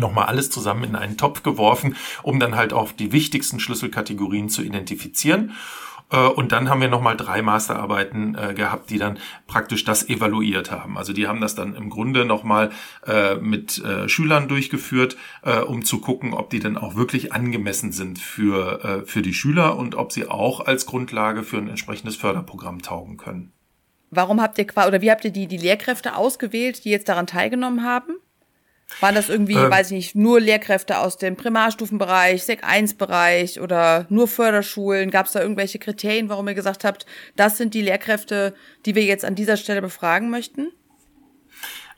nochmal 0.00 0.26
alles 0.26 0.50
zusammen 0.50 0.84
in 0.84 0.96
einen 0.96 1.16
Topf 1.16 1.42
geworfen, 1.42 1.96
um 2.22 2.40
dann 2.40 2.56
halt 2.56 2.72
auch 2.72 2.92
die 2.92 3.12
wichtigsten 3.12 3.60
Schlüsselkategorien 3.60 4.48
zu 4.48 4.62
identifizieren. 4.62 5.52
Äh, 6.10 6.28
und 6.28 6.52
dann 6.52 6.68
haben 6.68 6.80
wir 6.80 6.88
nochmal 6.88 7.16
drei 7.16 7.42
Masterarbeiten 7.42 8.36
äh, 8.36 8.54
gehabt, 8.54 8.90
die 8.90 8.98
dann 8.98 9.18
praktisch 9.46 9.84
das 9.84 10.08
evaluiert 10.08 10.70
haben. 10.70 10.98
Also 10.98 11.12
die 11.12 11.26
haben 11.26 11.40
das 11.40 11.54
dann 11.54 11.74
im 11.74 11.90
Grunde 11.90 12.24
nochmal 12.24 12.70
äh, 13.06 13.36
mit 13.36 13.82
äh, 13.84 14.08
Schülern 14.08 14.48
durchgeführt, 14.48 15.16
äh, 15.42 15.60
um 15.60 15.84
zu 15.84 16.00
gucken, 16.00 16.34
ob 16.34 16.50
die 16.50 16.60
dann 16.60 16.76
auch 16.76 16.94
wirklich 16.94 17.32
angemessen 17.32 17.92
sind 17.92 18.18
für, 18.18 18.84
äh, 18.84 19.06
für 19.06 19.22
die 19.22 19.34
Schüler 19.34 19.76
und 19.76 19.94
ob 19.94 20.12
sie 20.12 20.28
auch 20.28 20.60
als 20.60 20.86
Grundlage 20.86 21.42
für 21.42 21.58
ein 21.58 21.68
entsprechendes 21.68 22.16
Förderprogramm 22.16 22.82
taugen 22.82 23.16
können. 23.16 23.52
Warum 24.10 24.40
habt 24.40 24.58
ihr 24.58 24.66
oder 24.86 25.02
wie 25.02 25.10
habt 25.10 25.24
ihr 25.24 25.32
die, 25.32 25.48
die 25.48 25.56
Lehrkräfte 25.56 26.14
ausgewählt, 26.14 26.84
die 26.84 26.90
jetzt 26.90 27.08
daran 27.08 27.26
teilgenommen 27.26 27.82
haben? 27.82 28.12
Waren 29.00 29.14
das 29.14 29.28
irgendwie, 29.28 29.54
ähm, 29.54 29.70
weiß 29.70 29.88
ich 29.88 29.96
nicht, 29.96 30.14
nur 30.14 30.40
Lehrkräfte 30.40 30.98
aus 30.98 31.16
dem 31.16 31.36
Primarstufenbereich, 31.36 32.44
Sek 32.44 32.64
1 32.64 32.94
Bereich 32.94 33.60
oder 33.60 34.06
nur 34.08 34.28
Förderschulen? 34.28 35.10
Gab 35.10 35.26
es 35.26 35.32
da 35.32 35.40
irgendwelche 35.40 35.78
Kriterien, 35.78 36.28
warum 36.28 36.48
ihr 36.48 36.54
gesagt 36.54 36.84
habt, 36.84 37.06
das 37.36 37.58
sind 37.58 37.74
die 37.74 37.82
Lehrkräfte, 37.82 38.54
die 38.86 38.94
wir 38.94 39.04
jetzt 39.04 39.24
an 39.24 39.34
dieser 39.34 39.56
Stelle 39.56 39.82
befragen 39.82 40.30
möchten? 40.30 40.68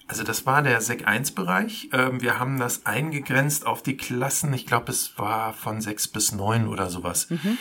Also 0.08 0.22
das 0.22 0.46
war 0.46 0.62
der 0.62 0.80
Sek 0.80 1.06
1 1.06 1.32
Bereich. 1.32 1.88
Ähm, 1.92 2.22
wir 2.22 2.38
haben 2.38 2.58
das 2.58 2.86
eingegrenzt 2.86 3.66
auf 3.66 3.82
die 3.82 3.96
Klassen. 3.96 4.52
Ich 4.54 4.66
glaube, 4.66 4.92
es 4.92 5.18
war 5.18 5.52
von 5.52 5.80
6 5.80 6.08
bis 6.08 6.32
9 6.32 6.68
oder 6.68 6.88
sowas. 6.90 7.28
Mhm. 7.28 7.58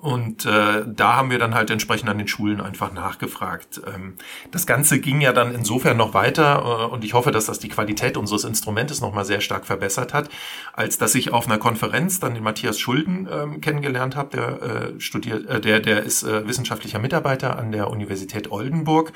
Und 0.00 0.46
äh, 0.46 0.84
da 0.86 1.16
haben 1.16 1.30
wir 1.30 1.38
dann 1.38 1.54
halt 1.54 1.70
entsprechend 1.70 2.08
an 2.08 2.18
den 2.18 2.28
Schulen 2.28 2.60
einfach 2.60 2.92
nachgefragt. 2.92 3.80
Ähm, 3.86 4.14
das 4.50 4.66
Ganze 4.66 5.00
ging 5.00 5.20
ja 5.20 5.32
dann 5.32 5.54
insofern 5.54 5.96
noch 5.96 6.14
weiter 6.14 6.86
äh, 6.88 6.92
und 6.92 7.04
ich 7.04 7.14
hoffe, 7.14 7.32
dass 7.32 7.46
das 7.46 7.58
die 7.58 7.68
Qualität 7.68 8.16
unseres 8.16 8.44
Instrumentes 8.44 9.00
nochmal 9.00 9.24
sehr 9.24 9.40
stark 9.40 9.66
verbessert 9.66 10.14
hat, 10.14 10.28
als 10.72 10.98
dass 10.98 11.14
ich 11.14 11.32
auf 11.32 11.46
einer 11.46 11.58
Konferenz 11.58 12.20
dann 12.20 12.34
den 12.34 12.44
Matthias 12.44 12.78
Schulden 12.78 13.28
ähm, 13.30 13.60
kennengelernt 13.60 14.14
habe, 14.14 14.36
der 14.36 14.62
äh, 14.62 15.00
studiert, 15.00 15.46
äh, 15.46 15.60
der, 15.60 15.80
der 15.80 16.04
ist 16.04 16.22
äh, 16.22 16.46
wissenschaftlicher 16.46 17.00
Mitarbeiter 17.00 17.58
an 17.58 17.72
der 17.72 17.90
Universität 17.90 18.52
Oldenburg. 18.52 19.12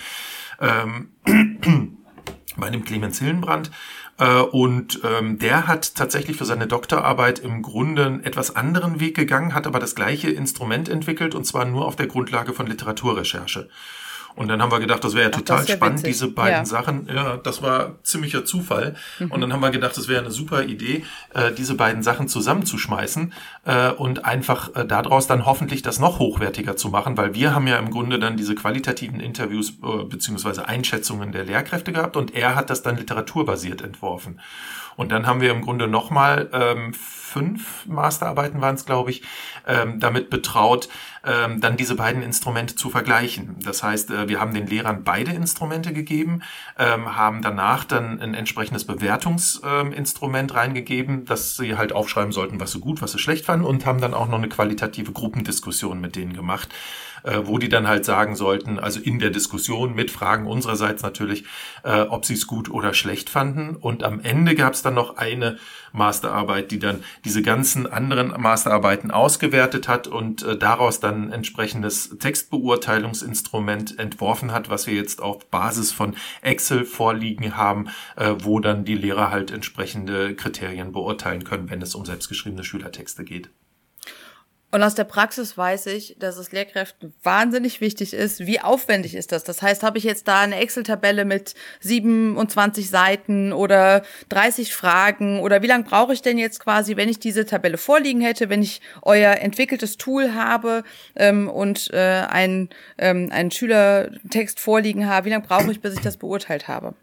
Ähm, 0.60 1.10
bei 2.56 2.70
dem 2.70 2.84
Clemens 2.84 3.18
Hillenbrand. 3.18 3.70
Äh, 4.18 4.40
und 4.40 5.00
ähm, 5.04 5.38
der 5.38 5.66
hat 5.66 5.94
tatsächlich 5.94 6.36
für 6.36 6.44
seine 6.44 6.66
Doktorarbeit 6.66 7.38
im 7.38 7.62
Grunde 7.62 8.06
einen 8.06 8.24
etwas 8.24 8.54
anderen 8.54 9.00
Weg 9.00 9.16
gegangen, 9.16 9.54
hat 9.54 9.66
aber 9.66 9.78
das 9.78 9.94
gleiche 9.94 10.30
Instrument 10.30 10.88
entwickelt 10.88 11.34
und 11.34 11.44
zwar 11.44 11.64
nur 11.64 11.86
auf 11.86 11.96
der 11.96 12.06
Grundlage 12.06 12.52
von 12.52 12.66
Literaturrecherche. 12.66 13.68
Und 14.34 14.48
dann 14.48 14.62
haben 14.62 14.72
wir 14.72 14.80
gedacht, 14.80 15.04
das 15.04 15.14
wäre 15.14 15.24
ja 15.24 15.30
total 15.30 15.66
spannend, 15.66 16.00
witzig. 16.00 16.12
diese 16.12 16.28
beiden 16.28 16.60
ja. 16.60 16.64
Sachen. 16.64 17.08
Ja, 17.12 17.36
das 17.36 17.62
war 17.62 18.02
ziemlicher 18.02 18.44
Zufall. 18.44 18.94
Mhm. 19.18 19.30
Und 19.30 19.40
dann 19.40 19.52
haben 19.52 19.60
wir 19.60 19.70
gedacht, 19.70 19.96
das 19.96 20.08
wäre 20.08 20.20
eine 20.20 20.30
super 20.30 20.64
Idee, 20.64 21.04
äh, 21.34 21.52
diese 21.52 21.74
beiden 21.74 22.02
Sachen 22.02 22.28
zusammenzuschmeißen 22.28 23.32
äh, 23.64 23.90
und 23.90 24.24
einfach 24.24 24.74
äh, 24.74 24.86
daraus 24.86 25.26
dann 25.26 25.46
hoffentlich 25.46 25.82
das 25.82 25.98
noch 25.98 26.18
hochwertiger 26.18 26.76
zu 26.76 26.88
machen, 26.88 27.16
weil 27.16 27.34
wir 27.34 27.54
haben 27.54 27.66
ja 27.66 27.76
im 27.78 27.90
Grunde 27.90 28.18
dann 28.18 28.36
diese 28.36 28.54
qualitativen 28.54 29.20
Interviews 29.20 29.70
äh, 29.82 30.04
beziehungsweise 30.04 30.66
Einschätzungen 30.66 31.32
der 31.32 31.44
Lehrkräfte 31.44 31.92
gehabt 31.92 32.16
und 32.16 32.34
er 32.34 32.54
hat 32.54 32.70
das 32.70 32.82
dann 32.82 32.96
literaturbasiert 32.96 33.82
entworfen. 33.82 34.40
Und 34.96 35.12
dann 35.12 35.26
haben 35.26 35.40
wir 35.40 35.50
im 35.50 35.62
Grunde 35.62 35.88
nochmal 35.88 36.48
ähm, 36.52 36.92
fünf 37.32 37.86
Masterarbeiten 37.86 38.60
waren 38.60 38.74
es, 38.74 38.84
glaube 38.84 39.10
ich, 39.10 39.22
ähm, 39.66 40.00
damit 40.00 40.28
betraut, 40.28 40.88
ähm, 41.24 41.60
dann 41.60 41.76
diese 41.76 41.94
beiden 41.94 42.22
Instrumente 42.22 42.76
zu 42.76 42.90
vergleichen. 42.90 43.56
Das 43.64 43.82
heißt, 43.82 44.10
äh, 44.10 44.28
wir 44.28 44.38
haben 44.38 44.52
den 44.52 44.66
Lehrern 44.66 45.02
beide 45.02 45.32
Instrumente 45.32 45.92
gegeben, 45.92 46.42
ähm, 46.78 47.16
haben 47.16 47.40
danach 47.40 47.84
dann 47.84 48.20
ein 48.20 48.34
entsprechendes 48.34 48.86
Bewertungsinstrument 48.86 50.50
ähm, 50.50 50.56
reingegeben, 50.56 51.24
dass 51.24 51.56
sie 51.56 51.76
halt 51.76 51.92
aufschreiben 51.92 52.32
sollten, 52.32 52.60
was 52.60 52.72
sie 52.72 52.80
gut, 52.80 53.00
was 53.00 53.12
sie 53.12 53.18
schlecht 53.18 53.46
fanden 53.46 53.64
und 53.64 53.86
haben 53.86 54.00
dann 54.00 54.14
auch 54.14 54.28
noch 54.28 54.38
eine 54.38 54.48
qualitative 54.48 55.12
Gruppendiskussion 55.12 56.00
mit 56.00 56.16
denen 56.16 56.34
gemacht 56.34 56.68
äh, 57.22 57.40
wo 57.44 57.58
die 57.58 57.68
dann 57.68 57.88
halt 57.88 58.04
sagen 58.04 58.36
sollten, 58.36 58.78
also 58.78 59.00
in 59.00 59.18
der 59.18 59.30
Diskussion 59.30 59.94
mit 59.94 60.10
Fragen 60.10 60.46
unsererseits 60.46 61.02
natürlich, 61.02 61.44
äh, 61.84 62.02
ob 62.02 62.24
sie 62.24 62.34
es 62.34 62.46
gut 62.46 62.70
oder 62.70 62.94
schlecht 62.94 63.30
fanden. 63.30 63.76
Und 63.76 64.02
am 64.02 64.20
Ende 64.20 64.54
gab 64.54 64.74
es 64.74 64.82
dann 64.82 64.94
noch 64.94 65.16
eine 65.16 65.58
Masterarbeit, 65.92 66.70
die 66.70 66.78
dann 66.78 67.04
diese 67.24 67.42
ganzen 67.42 67.86
anderen 67.86 68.28
Masterarbeiten 68.40 69.10
ausgewertet 69.10 69.88
hat 69.88 70.08
und 70.08 70.42
äh, 70.42 70.56
daraus 70.56 71.00
dann 71.00 71.28
ein 71.28 71.32
entsprechendes 71.32 72.16
Textbeurteilungsinstrument 72.18 73.98
entworfen 73.98 74.52
hat, 74.52 74.70
was 74.70 74.86
wir 74.86 74.94
jetzt 74.94 75.22
auf 75.22 75.46
Basis 75.50 75.92
von 75.92 76.16
Excel 76.40 76.84
vorliegen 76.84 77.56
haben, 77.56 77.88
äh, 78.16 78.34
wo 78.38 78.60
dann 78.60 78.84
die 78.84 78.94
Lehrer 78.94 79.30
halt 79.30 79.50
entsprechende 79.50 80.34
Kriterien 80.34 80.92
beurteilen 80.92 81.44
können, 81.44 81.70
wenn 81.70 81.82
es 81.82 81.94
um 81.94 82.04
selbstgeschriebene 82.04 82.64
Schülertexte 82.64 83.24
geht. 83.24 83.50
Und 84.72 84.82
aus 84.82 84.94
der 84.94 85.04
Praxis 85.04 85.58
weiß 85.58 85.84
ich, 85.86 86.16
dass 86.18 86.38
es 86.38 86.50
Lehrkräften 86.50 87.12
wahnsinnig 87.22 87.82
wichtig 87.82 88.14
ist. 88.14 88.46
Wie 88.46 88.58
aufwendig 88.58 89.14
ist 89.14 89.30
das? 89.30 89.44
Das 89.44 89.60
heißt, 89.60 89.82
habe 89.82 89.98
ich 89.98 90.04
jetzt 90.04 90.26
da 90.28 90.40
eine 90.40 90.56
Excel-Tabelle 90.56 91.26
mit 91.26 91.54
27 91.80 92.88
Seiten 92.88 93.52
oder 93.52 94.02
30 94.30 94.74
Fragen 94.74 95.40
oder 95.40 95.60
wie 95.60 95.66
lange 95.66 95.84
brauche 95.84 96.14
ich 96.14 96.22
denn 96.22 96.38
jetzt 96.38 96.58
quasi, 96.58 96.96
wenn 96.96 97.10
ich 97.10 97.18
diese 97.18 97.44
Tabelle 97.44 97.76
vorliegen 97.76 98.22
hätte, 98.22 98.48
wenn 98.48 98.62
ich 98.62 98.80
euer 99.02 99.32
entwickeltes 99.32 99.98
Tool 99.98 100.32
habe 100.32 100.84
ähm, 101.16 101.50
und 101.50 101.90
äh, 101.92 102.24
einen, 102.30 102.70
ähm, 102.96 103.28
einen 103.30 103.50
Schülertext 103.50 104.58
vorliegen 104.58 105.06
habe, 105.06 105.26
wie 105.26 105.30
lange 105.30 105.46
brauche 105.46 105.70
ich, 105.70 105.82
bis 105.82 105.92
ich 105.92 106.00
das 106.00 106.16
beurteilt 106.16 106.66
habe? 106.66 106.94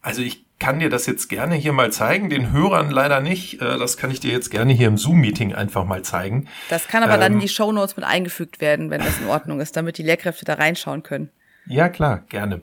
Also 0.00 0.22
ich 0.22 0.43
kann 0.58 0.78
dir 0.78 0.88
das 0.88 1.06
jetzt 1.06 1.28
gerne 1.28 1.56
hier 1.56 1.72
mal 1.72 1.92
zeigen, 1.92 2.30
den 2.30 2.52
Hörern 2.52 2.90
leider 2.90 3.20
nicht. 3.20 3.60
Äh, 3.60 3.78
das 3.78 3.96
kann 3.96 4.10
ich 4.10 4.20
dir 4.20 4.32
jetzt 4.32 4.50
gerne 4.50 4.72
hier 4.72 4.88
im 4.88 4.96
Zoom-Meeting 4.96 5.54
einfach 5.54 5.84
mal 5.84 6.02
zeigen. 6.02 6.48
Das 6.70 6.88
kann 6.88 7.02
aber 7.02 7.14
ähm, 7.14 7.20
dann 7.20 7.32
in 7.34 7.40
die 7.40 7.48
Show 7.48 7.72
Notes 7.72 7.96
mit 7.96 8.04
eingefügt 8.04 8.60
werden, 8.60 8.90
wenn 8.90 9.00
das 9.00 9.18
in 9.18 9.26
Ordnung 9.26 9.60
ist, 9.60 9.76
damit 9.76 9.98
die 9.98 10.02
Lehrkräfte 10.02 10.44
da 10.44 10.54
reinschauen 10.54 11.02
können. 11.02 11.30
Ja, 11.66 11.88
klar, 11.88 12.24
gerne. 12.28 12.62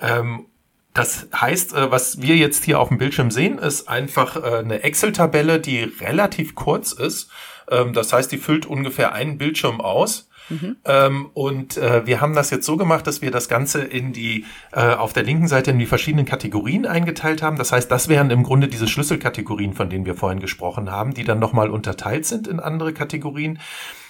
Ähm, 0.00 0.46
das 0.94 1.28
heißt, 1.34 1.74
äh, 1.74 1.90
was 1.90 2.22
wir 2.22 2.36
jetzt 2.36 2.64
hier 2.64 2.80
auf 2.80 2.88
dem 2.88 2.98
Bildschirm 2.98 3.30
sehen, 3.30 3.58
ist 3.58 3.88
einfach 3.88 4.36
äh, 4.36 4.58
eine 4.58 4.82
Excel-Tabelle, 4.82 5.60
die 5.60 5.82
relativ 5.82 6.54
kurz 6.54 6.92
ist. 6.92 7.30
Ähm, 7.70 7.92
das 7.92 8.12
heißt, 8.12 8.30
die 8.32 8.38
füllt 8.38 8.66
ungefähr 8.66 9.12
einen 9.12 9.36
Bildschirm 9.36 9.80
aus. 9.80 10.28
Mhm. 10.48 10.76
Ähm, 10.84 11.30
und 11.34 11.76
äh, 11.76 12.06
wir 12.06 12.20
haben 12.20 12.34
das 12.34 12.50
jetzt 12.50 12.66
so 12.66 12.76
gemacht, 12.76 13.06
dass 13.06 13.22
wir 13.22 13.30
das 13.30 13.48
Ganze 13.48 13.82
in 13.82 14.12
die 14.12 14.44
äh, 14.72 14.94
auf 14.94 15.12
der 15.12 15.22
linken 15.22 15.48
Seite 15.48 15.70
in 15.70 15.78
die 15.78 15.86
verschiedenen 15.86 16.26
Kategorien 16.26 16.86
eingeteilt 16.86 17.42
haben. 17.42 17.56
Das 17.56 17.72
heißt, 17.72 17.90
das 17.90 18.08
wären 18.08 18.30
im 18.30 18.42
Grunde 18.42 18.68
diese 18.68 18.88
Schlüsselkategorien, 18.88 19.74
von 19.74 19.90
denen 19.90 20.06
wir 20.06 20.14
vorhin 20.14 20.40
gesprochen 20.40 20.90
haben, 20.90 21.14
die 21.14 21.24
dann 21.24 21.38
nochmal 21.38 21.70
unterteilt 21.70 22.26
sind 22.26 22.46
in 22.46 22.60
andere 22.60 22.92
Kategorien 22.92 23.58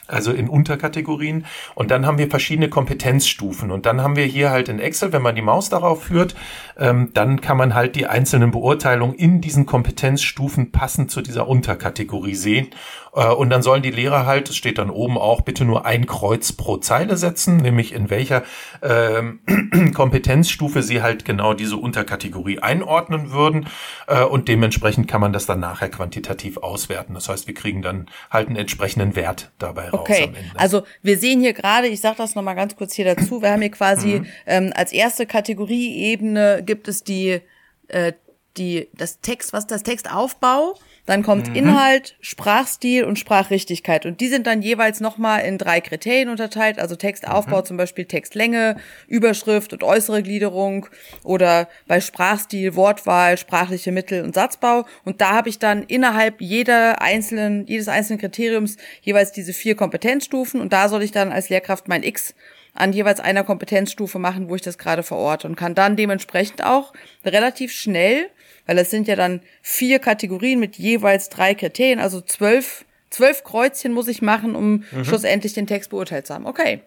also 0.09 0.33
in 0.33 0.49
Unterkategorien. 0.49 1.47
Und 1.75 1.91
dann 1.91 2.07
haben 2.07 2.19
wir 2.19 2.29
verschiedene 2.29 2.69
Kompetenzstufen. 2.69 3.71
Und 3.71 3.87
dann 3.87 4.03
haben 4.03 4.17
wir 4.17 4.25
hier 4.25 4.51
halt 4.51 4.69
in 4.69 4.79
Excel, 4.79 5.13
wenn 5.13 5.23
man 5.23 5.35
die 5.35 5.43
Maus 5.43 5.69
darauf 5.69 6.05
führt, 6.05 6.35
ähm, 6.79 7.11
dann 7.15 7.41
kann 7.41 7.57
man 7.57 7.75
halt 7.75 7.97
die 7.97 8.07
einzelnen 8.07 8.51
Beurteilungen 8.51 9.15
in 9.15 9.41
diesen 9.41 9.67
Kompetenzstufen 9.67 10.71
passend 10.71 11.11
zu 11.11 11.23
dieser 11.23 11.49
Unterkategorie 11.49 12.35
sehen. 12.35 12.69
Äh, 13.17 13.29
und 13.29 13.51
dann 13.51 13.63
sollen 13.63 13.83
die 13.83 13.91
Lehrer 13.91 14.27
halt, 14.27 14.51
es 14.51 14.57
steht 14.57 14.79
dann 14.79 14.91
oben 14.91 15.19
auch, 15.19 15.41
bitte 15.41 15.65
nur 15.65 15.87
ein 15.87 16.07
Kreuz 16.07 16.53
pro 16.53 16.77
Zeile 16.77 17.17
setzen, 17.17 17.57
nämlich 17.57 17.93
in 17.93 18.11
welcher 18.11 18.45
ähm, 18.83 19.41
Kompetenzstufe 19.95 20.83
sie 20.83 21.03
halt 21.03 21.25
genau 21.25 21.55
diese 21.55 21.77
Unterkategorie 21.77 22.61
einordnen 22.61 23.33
würden. 23.33 23.69
Äh, 24.07 24.23
und 24.23 24.49
dementsprechend 24.49 25.09
kann 25.09 25.21
man 25.21 25.33
das 25.33 25.47
dann 25.47 25.61
nachher 25.61 25.89
quantitativ 25.89 26.59
auswerten. 26.59 27.15
Das 27.15 27.29
heißt, 27.29 27.47
wir 27.47 27.55
kriegen 27.55 27.83
dann 27.83 28.07
halt 28.31 28.49
einen 28.49 28.57
entsprechenden 28.57 29.17
Wert 29.17 29.51
dabei 29.59 29.89
raus. 29.89 30.01
Okay, 30.01 30.33
also 30.55 30.83
wir 31.03 31.19
sehen 31.19 31.41
hier 31.41 31.55
gerade, 31.55 31.89
ich 31.89 32.01
sage 32.01 32.17
das 32.19 32.35
nochmal 32.35 32.55
ganz 32.55 32.77
kurz 32.77 32.95
hier 32.95 33.15
dazu, 33.15 33.41
wir 33.43 33.51
haben 33.51 33.63
hier 33.63 33.71
quasi 33.71 34.21
mhm. 34.21 34.27
ähm, 34.47 34.73
als 34.75 34.93
erste 34.93 35.27
Kategorieebene 35.27 36.63
gibt 36.65 36.89
es 36.89 37.03
die, 37.03 37.41
äh, 37.89 38.13
die, 38.57 38.89
das 38.95 39.21
Text, 39.21 39.53
was 39.53 39.67
das 39.67 39.83
Textaufbau 39.83 40.75
dann 41.07 41.23
kommt 41.23 41.49
mhm. 41.49 41.55
Inhalt, 41.55 42.17
Sprachstil 42.21 43.05
und 43.05 43.19
Sprachrichtigkeit. 43.19 44.05
Und 44.05 44.21
die 44.21 44.29
sind 44.29 44.47
dann 44.47 44.61
jeweils 44.61 45.01
nochmal 45.01 45.45
in 45.45 45.57
drei 45.57 45.81
Kriterien 45.81 46.29
unterteilt. 46.29 46.79
Also 46.79 46.97
Textaufbau 46.97 47.61
mhm. 47.61 47.65
zum 47.65 47.77
Beispiel 47.77 48.05
Textlänge, 48.05 48.77
Überschrift 49.07 49.73
und 49.73 49.85
äußere 49.85 50.23
Gliederung 50.23 50.87
oder 51.23 51.69
bei 51.87 52.01
Sprachstil 52.01 52.75
Wortwahl, 52.75 53.39
sprachliche 53.39 53.93
Mittel 53.93 54.23
und 54.23 54.35
Satzbau. 54.35 54.85
Und 55.05 55.21
da 55.21 55.31
habe 55.31 55.49
ich 55.49 55.59
dann 55.61 55.85
innerhalb 55.85 56.41
jeder 56.41 57.01
einzelnen, 57.01 57.67
jedes 57.67 57.89
einzelnen 57.89 58.19
Kriteriums 58.19 58.77
jeweils 59.01 59.31
diese 59.31 59.53
vier 59.53 59.77
Kompetenzstufen. 59.77 60.61
Und 60.61 60.73
da 60.73 60.89
soll 60.89 61.03
ich 61.03 61.13
dann 61.13 61.31
als 61.31 61.49
Lehrkraft 61.49 61.87
mein 61.87 62.03
X 62.03 62.35
an 62.77 62.93
jeweils 62.93 63.21
einer 63.21 63.45
Kompetenzstufe 63.45 64.19
machen, 64.19 64.49
wo 64.49 64.55
ich 64.55 64.63
das 64.63 64.79
gerade 64.79 65.03
verorte 65.03 65.47
und 65.47 65.57
kann 65.57 65.75
dann 65.75 65.97
dementsprechend 65.97 66.65
auch 66.65 66.93
relativ 67.25 67.73
schnell 67.73 68.31
weil 68.67 68.79
es 68.79 68.91
sind 68.91 69.09
ja 69.09 69.17
dann 69.17 69.41
vier 69.63 69.99
Kategorien 69.99 70.61
mit 70.61 70.77
jeweils 70.77 71.29
drei 71.29 71.55
Kriterien, 71.55 72.01
also 72.01 72.21
zwölf, 72.21 72.85
zwölf 73.11 73.45
Kreuzchen 73.45 73.93
muss 73.93 74.09
ich 74.09 74.21
machen, 74.21 74.55
um 74.55 74.85
mhm. 74.91 75.05
schlussendlich 75.05 75.55
den 75.55 75.67
Text 75.67 75.91
beurteilt 75.91 76.27
zu 76.27 76.35
haben. 76.35 76.47
Okay. 76.47 76.83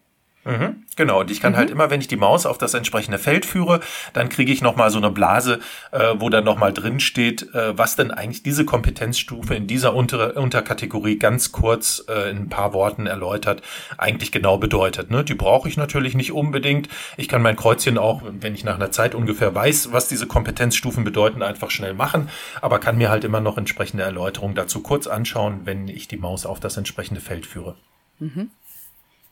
Mhm, 0.46 0.86
genau, 0.96 1.20
und 1.20 1.32
ich 1.32 1.42
kann 1.42 1.52
mhm. 1.52 1.58
halt 1.58 1.70
immer, 1.70 1.90
wenn 1.90 2.00
ich 2.00 2.08
die 2.08 2.16
Maus 2.16 2.46
auf 2.46 2.58
das 2.58 2.74
entsprechende 2.74 3.20
Feld 3.20 3.46
führe, 3.46 3.82
dann 4.14 4.30
kriege 4.30 4.54
ich 4.54 4.62
nochmal 4.62 4.90
so 4.90 4.98
eine 4.98 5.12
Blase, 5.12 5.60
äh, 5.92 6.16
wo 6.18 6.30
dann 6.30 6.46
nochmal 6.46 6.72
drin 6.72 7.02
steht, 7.02 7.54
äh, 7.54 7.78
was 7.78 7.98
denn 7.98 8.12
eigentlich 8.12 8.42
diese 8.42 8.64
Kompetenzstufe 8.64 9.54
in 9.54 9.68
dieser 9.68 9.94
Unter 9.94 10.38
Unterkategorie 10.38 11.18
ganz 11.18 11.52
kurz 11.52 12.06
äh, 12.08 12.32
in 12.32 12.38
ein 12.38 12.50
paar 12.50 12.74
Worten 12.74 13.06
erläutert, 13.06 13.62
eigentlich 13.98 14.32
genau 14.32 14.58
bedeutet. 14.58 15.12
Ne? 15.12 15.26
Die 15.26 15.36
brauche 15.36 15.68
ich 15.68 15.76
natürlich 15.76 16.16
nicht 16.16 16.32
unbedingt. 16.32 16.88
Ich 17.18 17.28
kann 17.28 17.42
mein 17.42 17.58
Kreuzchen 17.58 17.98
auch, 17.98 18.22
wenn 18.24 18.56
ich 18.56 18.64
nach 18.64 18.76
einer 18.76 18.92
Zeit 18.92 19.16
ungefähr 19.16 19.54
weiß, 19.54 19.92
was 19.92 20.08
diese 20.08 20.26
Kompetenzstufen 20.26 21.04
bedeuten, 21.04 21.44
einfach 21.44 21.70
schnell 21.70 21.94
machen, 21.94 22.30
aber 22.62 22.80
kann 22.80 22.98
mir 22.98 23.10
halt 23.10 23.26
immer 23.26 23.42
noch 23.42 23.58
entsprechende 23.58 24.04
Erläuterungen 24.04 24.56
dazu 24.56 24.82
kurz 24.82 25.06
anschauen, 25.06 25.62
wenn 25.66 25.90
ich 25.90 26.08
die 26.08 26.18
Maus 26.18 26.46
auf 26.46 26.62
das 26.62 26.78
entsprechende 26.78 27.20
Feld 27.20 27.46
führe. 27.46 27.76
Mhm. 28.20 28.52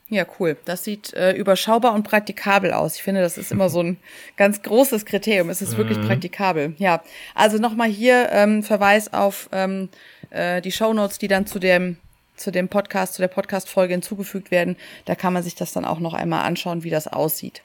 Ja, 0.09 0.25
cool. 0.39 0.55
Das 0.63 0.85
sieht 0.85 1.13
äh, 1.13 1.33
überschaubar 1.33 1.93
und 1.93 2.03
praktikabel 2.03 2.71
aus. 2.71 2.95
Ich 2.95 3.03
finde, 3.03 3.21
das 3.21 3.37
ist 3.37 3.51
immer 3.51 3.69
so 3.69 3.83
ein 3.83 3.97
ganz 4.37 4.61
großes 4.61 5.05
Kriterium. 5.05 5.49
Es 5.49 5.61
ist 5.61 5.73
mhm. 5.73 5.77
wirklich 5.77 6.01
praktikabel. 6.01 6.75
Ja, 6.77 7.01
also 7.35 7.57
nochmal 7.57 7.89
hier 7.89 8.29
ähm, 8.31 8.63
Verweis 8.63 9.11
auf 9.11 9.49
ähm, 9.51 9.89
äh, 10.29 10.61
die 10.61 10.71
Show 10.71 10.93
Notes, 10.93 11.17
die 11.17 11.27
dann 11.27 11.45
zu 11.45 11.59
dem 11.59 11.97
zu 12.37 12.51
dem 12.51 12.69
Podcast, 12.69 13.15
zu 13.15 13.21
der 13.23 13.29
Podcast-Folge 13.29 13.95
hinzugefügt 13.95 14.51
werden. 14.51 14.77
Da 15.05 15.15
kann 15.15 15.33
man 15.33 15.41
sich 15.41 15.55
das 15.55 15.73
dann 15.73 15.85
auch 15.85 15.99
noch 15.99 16.13
einmal 16.13 16.45
anschauen, 16.45 16.83
wie 16.83 16.91
das 16.91 17.07
aussieht. 17.07 17.63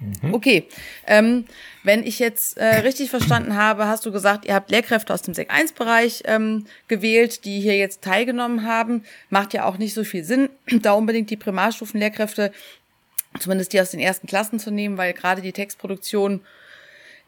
Mhm. 0.00 0.34
Okay, 0.34 0.68
ähm, 1.06 1.44
wenn 1.82 2.04
ich 2.04 2.18
jetzt 2.18 2.56
äh, 2.56 2.76
richtig 2.76 3.10
verstanden 3.10 3.56
habe, 3.56 3.86
hast 3.86 4.04
du 4.06 4.12
gesagt, 4.12 4.44
ihr 4.44 4.54
habt 4.54 4.70
Lehrkräfte 4.70 5.12
aus 5.12 5.22
dem 5.22 5.34
Sek 5.34 5.50
1 5.50 5.72
Bereich 5.72 6.22
ähm, 6.26 6.66
gewählt, 6.88 7.44
die 7.44 7.60
hier 7.60 7.76
jetzt 7.76 8.02
teilgenommen 8.02 8.66
haben. 8.66 9.04
Macht 9.30 9.54
ja 9.54 9.64
auch 9.66 9.78
nicht 9.78 9.94
so 9.94 10.04
viel 10.04 10.24
Sinn, 10.24 10.48
da 10.82 10.92
unbedingt 10.92 11.30
die 11.30 11.36
Primarstufenlehrkräfte, 11.36 12.52
zumindest 13.38 13.72
die 13.72 13.80
aus 13.80 13.90
den 13.90 14.00
ersten 14.00 14.26
Klassen 14.26 14.58
zu 14.58 14.70
nehmen, 14.70 14.96
weil 14.96 15.12
gerade 15.12 15.42
die 15.42 15.52
Textproduktion 15.52 16.40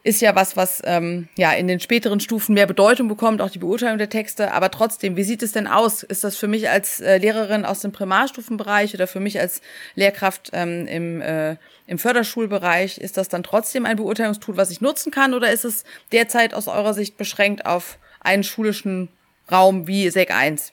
ist 0.07 0.21
ja 0.21 0.35
was, 0.35 0.55
was 0.55 0.81
ähm, 0.85 1.27
ja 1.37 1.51
in 1.51 1.67
den 1.67 1.81
späteren 1.81 2.21
Stufen 2.21 2.53
mehr 2.53 2.65
Bedeutung 2.65 3.09
bekommt, 3.09 3.41
auch 3.41 3.49
die 3.49 3.59
Beurteilung 3.59 3.97
der 3.97 4.09
Texte. 4.09 4.53
Aber 4.53 4.71
trotzdem, 4.71 5.17
wie 5.17 5.23
sieht 5.23 5.43
es 5.43 5.51
denn 5.51 5.67
aus? 5.67 6.01
Ist 6.01 6.23
das 6.23 6.37
für 6.37 6.47
mich 6.47 6.69
als 6.69 7.01
äh, 7.01 7.17
Lehrerin 7.17 7.65
aus 7.65 7.81
dem 7.81 7.91
Primarstufenbereich 7.91 8.93
oder 8.93 9.05
für 9.05 9.19
mich 9.19 9.37
als 9.37 9.61
Lehrkraft 9.95 10.51
ähm, 10.53 10.87
im, 10.87 11.21
äh, 11.21 11.57
im 11.87 11.99
Förderschulbereich, 11.99 12.99
ist 12.99 13.17
das 13.17 13.27
dann 13.27 13.43
trotzdem 13.43 13.85
ein 13.85 13.97
Beurteilungstool, 13.97 14.55
was 14.55 14.71
ich 14.71 14.79
nutzen 14.79 15.11
kann? 15.11 15.33
Oder 15.33 15.51
ist 15.51 15.65
es 15.65 15.83
derzeit 16.13 16.53
aus 16.53 16.69
eurer 16.69 16.93
Sicht 16.93 17.17
beschränkt 17.17 17.65
auf 17.65 17.99
einen 18.21 18.45
schulischen 18.45 19.09
Raum 19.51 19.87
wie 19.87 20.09
SEC 20.09 20.31
1? 20.31 20.71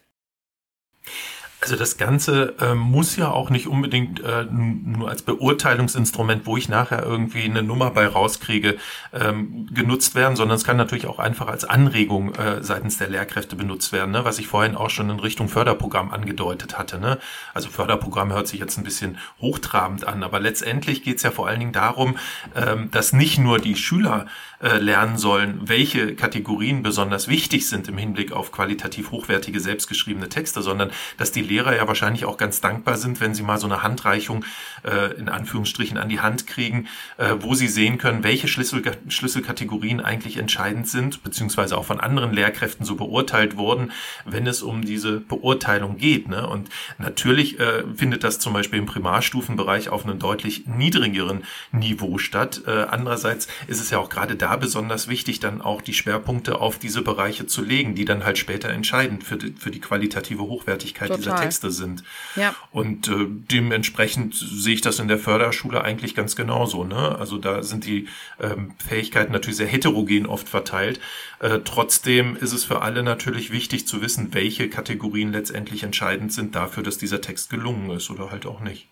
Also 1.65 1.77
das 1.77 1.97
Ganze 1.97 2.57
äh, 2.61 2.75
muss 2.75 3.17
ja 3.17 3.31
auch 3.31 3.49
nicht 3.49 3.69
unbedingt 3.69 4.21
äh, 4.21 4.45
nur 4.45 5.09
als 5.09 5.23
Beurteilungsinstrument, 5.23 6.45
wo 6.45 6.59
ich 6.59 6.69
nachher 6.69 7.03
irgendwie 7.03 7.45
eine 7.45 7.63
Nummer 7.63 7.91
bei 7.91 8.07
rauskriege, 8.07 8.77
ähm, 9.15 9.67
genutzt 9.73 10.15
werden, 10.15 10.37
sondern 10.37 10.57
es 10.57 10.65
kann 10.65 10.77
natürlich 10.77 11.07
auch 11.07 11.19
einfach 11.19 11.47
als 11.47 11.65
Anregung 11.65 12.35
äh, 12.35 12.63
seitens 12.63 12.99
der 12.99 13.09
Lehrkräfte 13.09 13.57
benutzt 13.57 13.93
werden, 13.93 14.11
ne? 14.11 14.27
was 14.27 14.39
ich 14.39 14.47
vorhin 14.47 14.77
auch 14.77 14.91
schon 14.91 15.09
in 15.09 15.19
Richtung 15.19 15.49
Förderprogramm 15.49 16.11
angedeutet 16.11 16.77
hatte. 16.77 16.99
Ne? 16.99 17.19
Also 17.55 17.71
Förderprogramm 17.71 18.31
hört 18.31 18.47
sich 18.47 18.61
jetzt 18.61 18.77
ein 18.77 18.85
bisschen 18.85 19.17
hochtrabend 19.41 20.07
an, 20.07 20.23
aber 20.23 20.41
letztendlich 20.41 21.03
geht 21.03 21.17
es 21.17 21.23
ja 21.23 21.31
vor 21.31 21.49
allen 21.49 21.61
Dingen 21.61 21.73
darum, 21.73 22.19
ähm, 22.55 22.91
dass 22.91 23.15
nicht 23.15 23.39
nur 23.39 23.59
die 23.59 23.77
Schüler 23.77 24.27
äh, 24.65 24.79
lernen 24.79 25.19
sollen, 25.19 25.61
welche 25.65 26.15
Kategorien 26.15 26.83
besonders 26.83 27.29
wichtig 27.29 27.69
sind 27.69 27.89
im 27.89 27.99
Hinblick 27.99 28.33
auf 28.33 28.51
qualitativ 28.53 29.11
hochwertige 29.11 29.61
selbstgeschriebene 29.61 30.29
Texte, 30.29 30.63
sondern 30.63 30.91
dass 31.19 31.33
die 31.33 31.43
Lehrer 31.55 31.77
ja 31.77 31.87
wahrscheinlich 31.87 32.25
auch 32.25 32.37
ganz 32.37 32.61
dankbar 32.61 32.97
sind, 32.97 33.21
wenn 33.21 33.35
sie 33.35 33.45
mal 33.45 33.59
so 33.59 33.67
eine 33.67 33.83
Handreichung 33.83 34.45
äh, 34.83 35.15
in 35.15 35.29
Anführungsstrichen 35.29 35.99
an 35.99 36.09
die 36.09 36.21
Hand 36.21 36.47
kriegen, 36.47 36.89
äh, 37.17 37.35
wo 37.39 37.55
sie 37.55 37.69
sehen 37.69 37.99
können, 37.99 38.25
welche 38.25 38.49
Schlüssel, 38.49 38.83
Schlüsselkategorien 39.09 40.01
eigentlich 40.01 40.37
entscheidend 40.37 40.89
sind, 40.89 41.23
beziehungsweise 41.23 41.79
auch 41.79 41.85
von 41.85 42.01
anderen 42.01 42.33
Lehrkräften 42.33 42.85
so 42.85 42.97
beurteilt 42.97 43.57
wurden, 43.57 43.93
wenn 44.25 44.47
es 44.47 44.63
um 44.63 44.85
diese 44.85 45.21
Beurteilung 45.21 45.97
geht. 45.97 46.29
Ne? 46.29 46.47
Und 46.49 46.71
natürlich 46.99 47.61
äh, 47.61 47.85
findet 47.95 48.25
das 48.25 48.41
zum 48.41 48.53
Beispiel 48.53 48.81
im 48.81 48.87
Primarstufenbereich 48.87 49.91
auf 49.91 50.05
einem 50.05 50.19
deutlich 50.19 50.67
niedrigeren 50.67 51.45
Niveau 51.71 52.19
statt. 52.19 52.63
Äh, 52.67 52.71
andererseits 52.71 53.47
ist 53.69 53.81
es 53.81 53.91
ja 53.91 53.99
auch 53.99 54.09
gerade 54.09 54.35
da 54.35 54.57
besonders 54.57 55.07
wichtig, 55.07 55.39
dann 55.39 55.61
auch 55.61 55.83
die 55.83 55.95
Schwerpunkte 55.95 56.61
auf 56.61 56.79
diese 56.79 57.03
Bereiche 57.03 57.47
zu 57.47 57.63
legen, 57.63 57.95
die 57.95 58.05
dann 58.05 58.25
halt 58.25 58.39
später 58.39 58.71
entscheidend 58.71 59.23
für 59.23 59.37
die, 59.37 59.55
für 59.57 59.71
die 59.71 59.81
qualitative 59.81 60.43
Hochwertigkeit 60.43 61.09
Total. 61.09 61.23
dieser 61.23 61.37
Texte 61.45 61.71
sind. 61.71 62.05
Ja. 62.37 62.55
Und 62.71 63.09
äh, 63.09 63.27
dementsprechend 63.29 64.35
sehe 64.35 64.75
ich 64.75 64.81
das 64.81 64.99
in 64.99 65.09
der 65.09 65.19
Förderschule 65.19 65.83
eigentlich 65.83 66.15
ganz 66.15 66.37
genauso. 66.37 66.85
Ne? 66.85 67.17
Also 67.19 67.39
da 67.39 67.63
sind 67.63 67.85
die 67.85 68.09
ähm, 68.41 68.73
Fähigkeiten 68.79 69.33
natürlich 69.33 69.57
sehr 69.57 69.67
heterogen 69.67 70.27
oft 70.27 70.49
verteilt. 70.49 71.01
Äh, 71.41 71.61
trotzdem 71.65 72.37
ist 72.37 72.53
es 72.53 72.65
für 72.65 72.83
alle 72.83 73.03
natürlich 73.03 73.51
wichtig 73.51 73.87
zu 73.87 74.03
wissen, 74.03 74.33
welche 74.33 74.69
Kategorien 74.69 75.33
letztendlich 75.33 75.83
entscheidend 75.83 76.33
sind 76.33 76.55
dafür, 76.55 76.83
dass 76.83 76.99
dieser 76.99 77.21
Text 77.21 77.51
gelungen 77.51 77.91
ist 77.91 78.11
oder 78.11 78.31
halt 78.31 78.47
auch 78.47 78.61
nicht. 78.61 78.89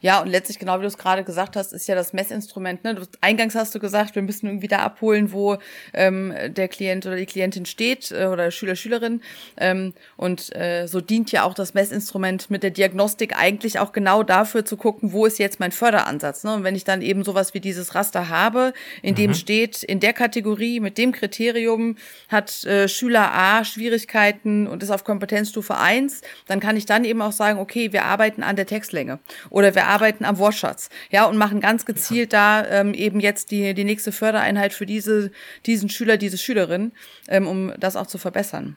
Ja, 0.00 0.20
und 0.20 0.28
letztlich, 0.28 0.58
genau 0.58 0.78
wie 0.78 0.82
du 0.82 0.88
es 0.88 0.98
gerade 0.98 1.24
gesagt 1.24 1.56
hast, 1.56 1.72
ist 1.72 1.86
ja 1.88 1.94
das 1.94 2.12
Messinstrument. 2.12 2.84
Ne? 2.84 2.94
Du, 2.94 3.02
eingangs 3.20 3.54
hast 3.54 3.74
du 3.74 3.78
gesagt, 3.78 4.14
wir 4.14 4.22
müssen 4.22 4.46
irgendwie 4.46 4.68
da 4.68 4.78
abholen, 4.78 5.32
wo 5.32 5.58
ähm, 5.92 6.34
der 6.48 6.68
Klient 6.68 7.06
oder 7.06 7.16
die 7.16 7.26
Klientin 7.26 7.66
steht 7.66 8.10
äh, 8.12 8.26
oder 8.26 8.50
Schüler, 8.50 8.76
Schülerin. 8.76 9.20
Ähm, 9.56 9.94
und 10.16 10.54
äh, 10.56 10.86
so 10.86 11.00
dient 11.00 11.32
ja 11.32 11.44
auch 11.44 11.54
das 11.54 11.74
Messinstrument 11.74 12.50
mit 12.50 12.62
der 12.62 12.70
Diagnostik 12.70 13.36
eigentlich 13.36 13.78
auch 13.78 13.92
genau 13.92 14.22
dafür 14.22 14.64
zu 14.64 14.76
gucken, 14.76 15.12
wo 15.12 15.26
ist 15.26 15.38
jetzt 15.38 15.60
mein 15.60 15.72
Förderansatz. 15.72 16.44
Ne? 16.44 16.54
Und 16.54 16.64
wenn 16.64 16.74
ich 16.74 16.84
dann 16.84 17.02
eben 17.02 17.24
sowas 17.24 17.54
wie 17.54 17.60
dieses 17.60 17.94
Raster 17.94 18.28
habe, 18.28 18.72
in 19.02 19.14
dem 19.14 19.30
mhm. 19.30 19.34
steht, 19.34 19.82
in 19.82 20.00
der 20.00 20.12
Kategorie 20.12 20.80
mit 20.80 20.98
dem 20.98 21.12
Kriterium 21.12 21.96
hat 22.28 22.64
äh, 22.64 22.88
Schüler 22.88 23.32
A 23.32 23.64
Schwierigkeiten 23.64 24.66
und 24.66 24.82
ist 24.82 24.90
auf 24.90 25.04
Kompetenzstufe 25.04 25.76
1, 25.76 26.22
dann 26.46 26.60
kann 26.60 26.76
ich 26.76 26.86
dann 26.86 27.04
eben 27.04 27.22
auch 27.22 27.32
sagen, 27.32 27.58
okay, 27.58 27.92
wir 27.92 28.04
arbeiten 28.04 28.42
an 28.42 28.56
der 28.56 28.66
Textlänge. 28.66 29.18
Oder 29.50 29.69
wir 29.74 29.86
arbeiten 29.86 30.24
am 30.24 30.38
Wortschatz, 30.38 30.88
ja, 31.10 31.24
und 31.26 31.36
machen 31.36 31.60
ganz 31.60 31.84
gezielt 31.84 32.32
da 32.32 32.66
ähm, 32.66 32.94
eben 32.94 33.20
jetzt 33.20 33.50
die, 33.50 33.74
die 33.74 33.84
nächste 33.84 34.12
Fördereinheit 34.12 34.72
für 34.72 34.86
diese, 34.86 35.30
diesen 35.66 35.88
Schüler, 35.88 36.16
diese 36.16 36.38
Schülerin, 36.38 36.92
ähm, 37.28 37.46
um 37.46 37.72
das 37.78 37.96
auch 37.96 38.06
zu 38.06 38.18
verbessern. 38.18 38.76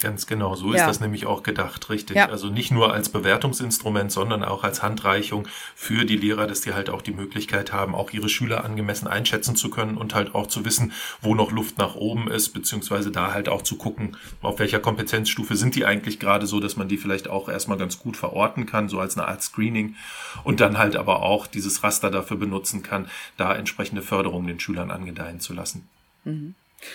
Ganz 0.00 0.26
genau, 0.26 0.54
so 0.54 0.72
ja. 0.72 0.80
ist 0.80 0.86
das 0.86 1.00
nämlich 1.00 1.26
auch 1.26 1.42
gedacht, 1.42 1.90
richtig. 1.90 2.16
Ja. 2.16 2.30
Also 2.30 2.48
nicht 2.48 2.70
nur 2.70 2.94
als 2.94 3.10
Bewertungsinstrument, 3.10 4.10
sondern 4.10 4.42
auch 4.42 4.64
als 4.64 4.82
Handreichung 4.82 5.46
für 5.74 6.06
die 6.06 6.16
Lehrer, 6.16 6.46
dass 6.46 6.62
die 6.62 6.72
halt 6.72 6.88
auch 6.88 7.02
die 7.02 7.12
Möglichkeit 7.12 7.74
haben, 7.74 7.94
auch 7.94 8.10
ihre 8.10 8.30
Schüler 8.30 8.64
angemessen 8.64 9.06
einschätzen 9.06 9.56
zu 9.56 9.68
können 9.68 9.98
und 9.98 10.14
halt 10.14 10.34
auch 10.34 10.46
zu 10.46 10.64
wissen, 10.64 10.92
wo 11.20 11.34
noch 11.34 11.52
Luft 11.52 11.76
nach 11.76 11.96
oben 11.96 12.30
ist, 12.30 12.48
beziehungsweise 12.50 13.10
da 13.10 13.34
halt 13.34 13.50
auch 13.50 13.60
zu 13.60 13.76
gucken, 13.76 14.16
auf 14.40 14.58
welcher 14.58 14.80
Kompetenzstufe 14.80 15.54
sind 15.54 15.74
die 15.74 15.84
eigentlich 15.84 16.18
gerade 16.18 16.46
so, 16.46 16.60
dass 16.60 16.76
man 16.76 16.88
die 16.88 16.96
vielleicht 16.96 17.28
auch 17.28 17.50
erstmal 17.50 17.76
ganz 17.76 17.98
gut 17.98 18.16
verorten 18.16 18.64
kann, 18.64 18.88
so 18.88 19.00
als 19.00 19.18
eine 19.18 19.28
Art 19.28 19.42
Screening 19.42 19.96
und 20.44 20.60
dann 20.60 20.78
halt 20.78 20.96
aber 20.96 21.22
auch 21.22 21.46
dieses 21.46 21.84
Raster 21.84 22.10
dafür 22.10 22.38
benutzen 22.38 22.82
kann, 22.82 23.06
da 23.36 23.54
entsprechende 23.54 24.00
Förderungen 24.00 24.46
den 24.46 24.60
Schülern 24.60 24.90
angedeihen 24.90 25.40
zu 25.40 25.52
lassen. 25.52 25.86
Mhm. 26.24 26.54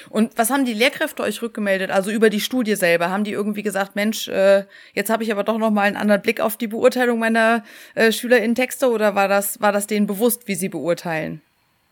Und 0.10 0.38
was 0.38 0.50
haben 0.50 0.66
die 0.66 0.74
Lehrkräfte 0.74 1.24
euch 1.24 1.42
rückgemeldet? 1.42 1.92
Also 1.92 2.12
über 2.12 2.30
die 2.30 2.42
Studie 2.42 2.76
selber 2.76 3.10
haben 3.10 3.24
die 3.24 3.32
irgendwie 3.32 3.64
gesagt, 3.64 3.96
Mensch, 3.96 4.28
äh, 4.28 4.66
jetzt 4.94 5.10
habe 5.10 5.24
ich 5.24 5.32
aber 5.32 5.44
doch 5.44 5.58
noch 5.58 5.72
mal 5.72 5.84
einen 5.84 5.98
anderen 5.98 6.22
Blick 6.22 6.42
auf 6.42 6.58
die 6.58 6.68
Beurteilung 6.68 7.20
meiner 7.20 7.64
äh, 7.96 8.12
Schüler 8.12 8.40
in 8.42 8.56
Texte 8.56 8.90
oder 8.90 9.16
war 9.16 9.28
das 9.28 9.62
war 9.62 9.72
das 9.72 9.88
denen 9.88 10.08
bewusst, 10.08 10.48
wie 10.48 10.56
sie 10.56 10.70
beurteilen? 10.70 11.42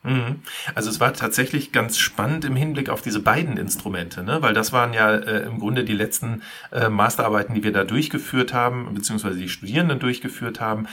Mhm. 0.03 0.41
Also 0.75 0.89
es 0.89 0.99
war 0.99 1.13
tatsächlich 1.13 1.71
ganz 1.71 1.97
spannend 1.97 2.43
im 2.43 2.57
Hinblick 2.57 2.89
auf 2.89 3.01
diese 3.01 3.21
beiden 3.21 3.55
Instrumente, 3.55 4.21
ne? 4.21 4.41
weil 4.41 4.53
das 4.53 4.73
waren 4.73 4.93
ja 4.93 5.15
äh, 5.15 5.45
im 5.45 5.59
Grunde 5.59 5.85
die 5.85 5.93
letzten 5.93 6.41
äh, 6.73 6.89
Masterarbeiten, 6.89 7.55
die 7.55 7.63
wir 7.63 7.71
da 7.71 7.85
durchgeführt 7.85 8.53
haben, 8.53 8.93
beziehungsweise 8.93 9.39
die 9.39 9.47
Studierenden 9.47 9.99
durchgeführt 9.99 10.59
haben. 10.59 10.87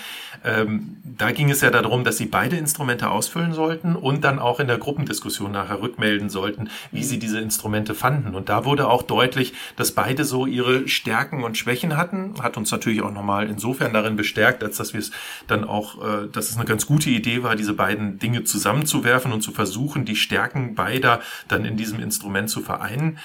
Ähm, 0.45 0.97
da 1.03 1.33
ging 1.33 1.51
es 1.51 1.61
ja 1.61 1.71
darum, 1.71 2.05
dass 2.05 2.19
sie 2.19 2.27
beide 2.27 2.57
Instrumente 2.57 3.11
ausfüllen 3.11 3.53
sollten 3.53 3.97
und 3.97 4.23
dann 4.23 4.39
auch 4.39 4.61
in 4.61 4.69
der 4.69 4.79
Gruppendiskussion 4.79 5.51
nachher 5.51 5.83
rückmelden 5.83 6.31
sollten, 6.31 6.71
wie 6.93 7.03
sie 7.03 7.19
diese 7.19 7.41
Instrumente 7.41 7.97
fanden. 7.97 8.37
Und 8.37 8.49
da 8.49 8.65
wurde 8.65 8.89
auch 8.89 9.03
deutlich, 9.03 9.55
dass 9.75 9.91
beide 9.91 10.25
so 10.25 10.47
ihre 10.47 10.87
Stärken 10.87 11.43
und 11.43 11.59
Schwächen 11.59 11.97
hatten. 11.97 12.35
Hat 12.41 12.57
uns 12.57 12.71
natürlich 12.71 13.03
auch 13.03 13.13
nochmal 13.13 13.51
insofern 13.51 13.93
darin 13.93 14.15
bestärkt, 14.15 14.63
als 14.63 14.77
dass 14.77 14.93
wir 14.93 15.01
es 15.01 15.11
dann 15.49 15.65
auch, 15.65 16.01
äh, 16.01 16.29
dass 16.31 16.49
es 16.49 16.57
eine 16.57 16.65
ganz 16.65 16.87
gute 16.87 17.11
Idee 17.11 17.43
war, 17.43 17.57
diese 17.57 17.75
beiden 17.75 18.21
Dinge 18.21 18.45
zusammenzuführen 18.45 19.00
zusammenzuwerfen 19.01 19.33
und 19.33 19.43
zu 19.43 19.53
versuchen, 19.53 20.05
die 20.05 20.17
Stärken 20.17 20.75
beider 20.75 21.21
dann 21.49 21.65
in 21.65 21.77
diesem 21.77 22.01
Instrument 22.01 22.51
zu 22.51 22.61
vereinen, 22.61 23.19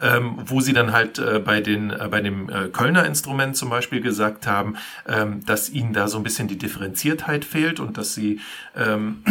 ähm, 0.00 0.36
wo 0.44 0.60
sie 0.60 0.72
dann 0.72 0.92
halt 0.92 1.18
äh, 1.18 1.40
bei, 1.44 1.60
den, 1.60 1.90
äh, 1.90 2.08
bei 2.10 2.20
dem 2.20 2.48
äh, 2.48 2.68
Kölner 2.68 3.04
Instrument 3.06 3.56
zum 3.56 3.70
Beispiel 3.70 4.00
gesagt 4.00 4.46
haben, 4.46 4.76
ähm, 5.06 5.44
dass 5.46 5.70
ihnen 5.70 5.92
da 5.92 6.08
so 6.08 6.18
ein 6.18 6.22
bisschen 6.22 6.48
die 6.48 6.58
Differenziertheit 6.58 7.44
fehlt 7.44 7.80
und 7.80 7.98
dass 7.98 8.14
sie 8.14 8.40
ähm, 8.76 9.22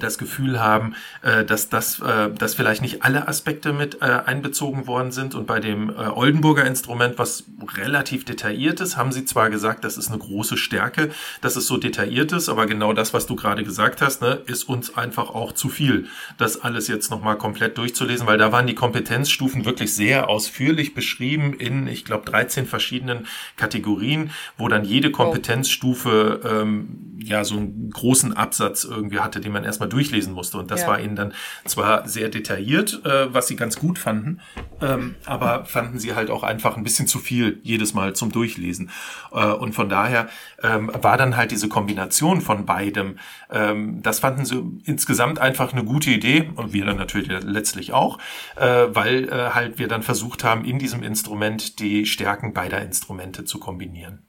das 0.00 0.18
Gefühl 0.18 0.60
haben, 0.60 0.94
äh, 1.22 1.44
dass 1.44 1.68
das, 1.68 2.00
äh, 2.00 2.30
dass 2.30 2.54
vielleicht 2.54 2.82
nicht 2.82 3.02
alle 3.02 3.28
Aspekte 3.28 3.72
mit 3.72 4.02
äh, 4.02 4.04
einbezogen 4.04 4.86
worden 4.86 5.12
sind. 5.12 5.34
Und 5.34 5.46
bei 5.46 5.60
dem 5.60 5.90
Oldenburger 5.96 6.64
Instrument, 6.64 7.18
was 7.18 7.44
relativ 7.76 8.24
detailliert 8.24 8.80
ist, 8.80 8.96
haben 8.96 9.12
sie 9.12 9.24
zwar 9.24 9.50
gesagt, 9.50 9.84
das 9.84 9.96
ist 9.96 10.08
eine 10.08 10.18
große 10.18 10.56
Stärke, 10.56 11.10
dass 11.40 11.56
es 11.56 11.66
so 11.66 11.76
detailliert 11.76 12.32
ist, 12.32 12.48
aber 12.48 12.66
genau 12.66 12.92
das, 12.92 13.14
was 13.14 13.26
du 13.26 13.36
gerade 13.36 13.64
gesagt 13.64 14.02
hast, 14.02 14.22
ne, 14.22 14.40
ist 14.46 14.68
uns 14.68 14.96
einfach 14.96 15.30
auch 15.30 15.52
zu 15.52 15.68
viel, 15.68 16.06
das 16.38 16.60
alles 16.60 16.88
jetzt 16.88 17.10
nochmal 17.10 17.38
komplett 17.38 17.78
durchzulesen, 17.78 18.26
weil 18.26 18.38
da 18.38 18.52
waren 18.52 18.66
die 18.66 18.74
Kompetenzstufen 18.74 19.64
wirklich 19.64 19.94
sehr 19.94 20.28
ausführlich 20.28 20.94
beschrieben 20.94 21.54
in, 21.54 21.86
ich 21.86 22.04
glaube, 22.04 22.24
13 22.24 22.66
verschiedenen 22.66 23.26
Kategorien, 23.56 24.30
wo 24.56 24.68
dann 24.68 24.84
jede 24.84 25.10
Kompetenzstufe 25.10 26.40
ähm, 26.44 27.18
ja 27.18 27.44
so 27.44 27.56
einen 27.56 27.90
großen 27.90 28.36
Absatz 28.36 28.84
irgendwie 28.84 29.20
hatte, 29.20 29.40
den 29.40 29.52
man 29.52 29.64
erstmal 29.64 29.75
erstmal 29.76 29.88
durchlesen 29.88 30.32
musste. 30.32 30.58
Und 30.58 30.70
das 30.70 30.82
ja. 30.82 30.88
war 30.88 31.00
ihnen 31.00 31.16
dann 31.16 31.32
zwar 31.64 32.08
sehr 32.08 32.28
detailliert, 32.28 33.04
äh, 33.04 33.32
was 33.32 33.46
sie 33.46 33.56
ganz 33.56 33.78
gut 33.78 33.98
fanden, 33.98 34.40
ähm, 34.80 35.14
aber 35.26 35.64
fanden 35.66 35.98
sie 35.98 36.14
halt 36.14 36.30
auch 36.30 36.42
einfach 36.42 36.76
ein 36.76 36.84
bisschen 36.84 37.06
zu 37.06 37.18
viel 37.18 37.60
jedes 37.62 37.94
Mal 37.94 38.14
zum 38.14 38.32
Durchlesen. 38.32 38.90
Äh, 39.32 39.44
und 39.44 39.74
von 39.74 39.88
daher 39.88 40.28
ähm, 40.62 40.90
war 40.92 41.16
dann 41.16 41.36
halt 41.36 41.50
diese 41.50 41.68
Kombination 41.68 42.40
von 42.40 42.64
beidem, 42.64 43.18
ähm, 43.50 44.02
das 44.02 44.20
fanden 44.20 44.44
sie 44.44 44.62
insgesamt 44.84 45.38
einfach 45.38 45.72
eine 45.72 45.84
gute 45.84 46.10
Idee 46.10 46.50
und 46.54 46.72
wir 46.72 46.84
dann 46.84 46.96
natürlich 46.96 47.28
letztlich 47.44 47.92
auch, 47.92 48.18
äh, 48.56 48.86
weil 48.88 49.28
äh, 49.28 49.50
halt 49.50 49.78
wir 49.78 49.88
dann 49.88 50.02
versucht 50.02 50.44
haben, 50.44 50.64
in 50.64 50.78
diesem 50.78 51.02
Instrument 51.02 51.78
die 51.80 52.06
Stärken 52.06 52.54
beider 52.54 52.80
Instrumente 52.82 53.44
zu 53.44 53.58
kombinieren. 53.58 54.22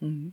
Mhm. 0.00 0.32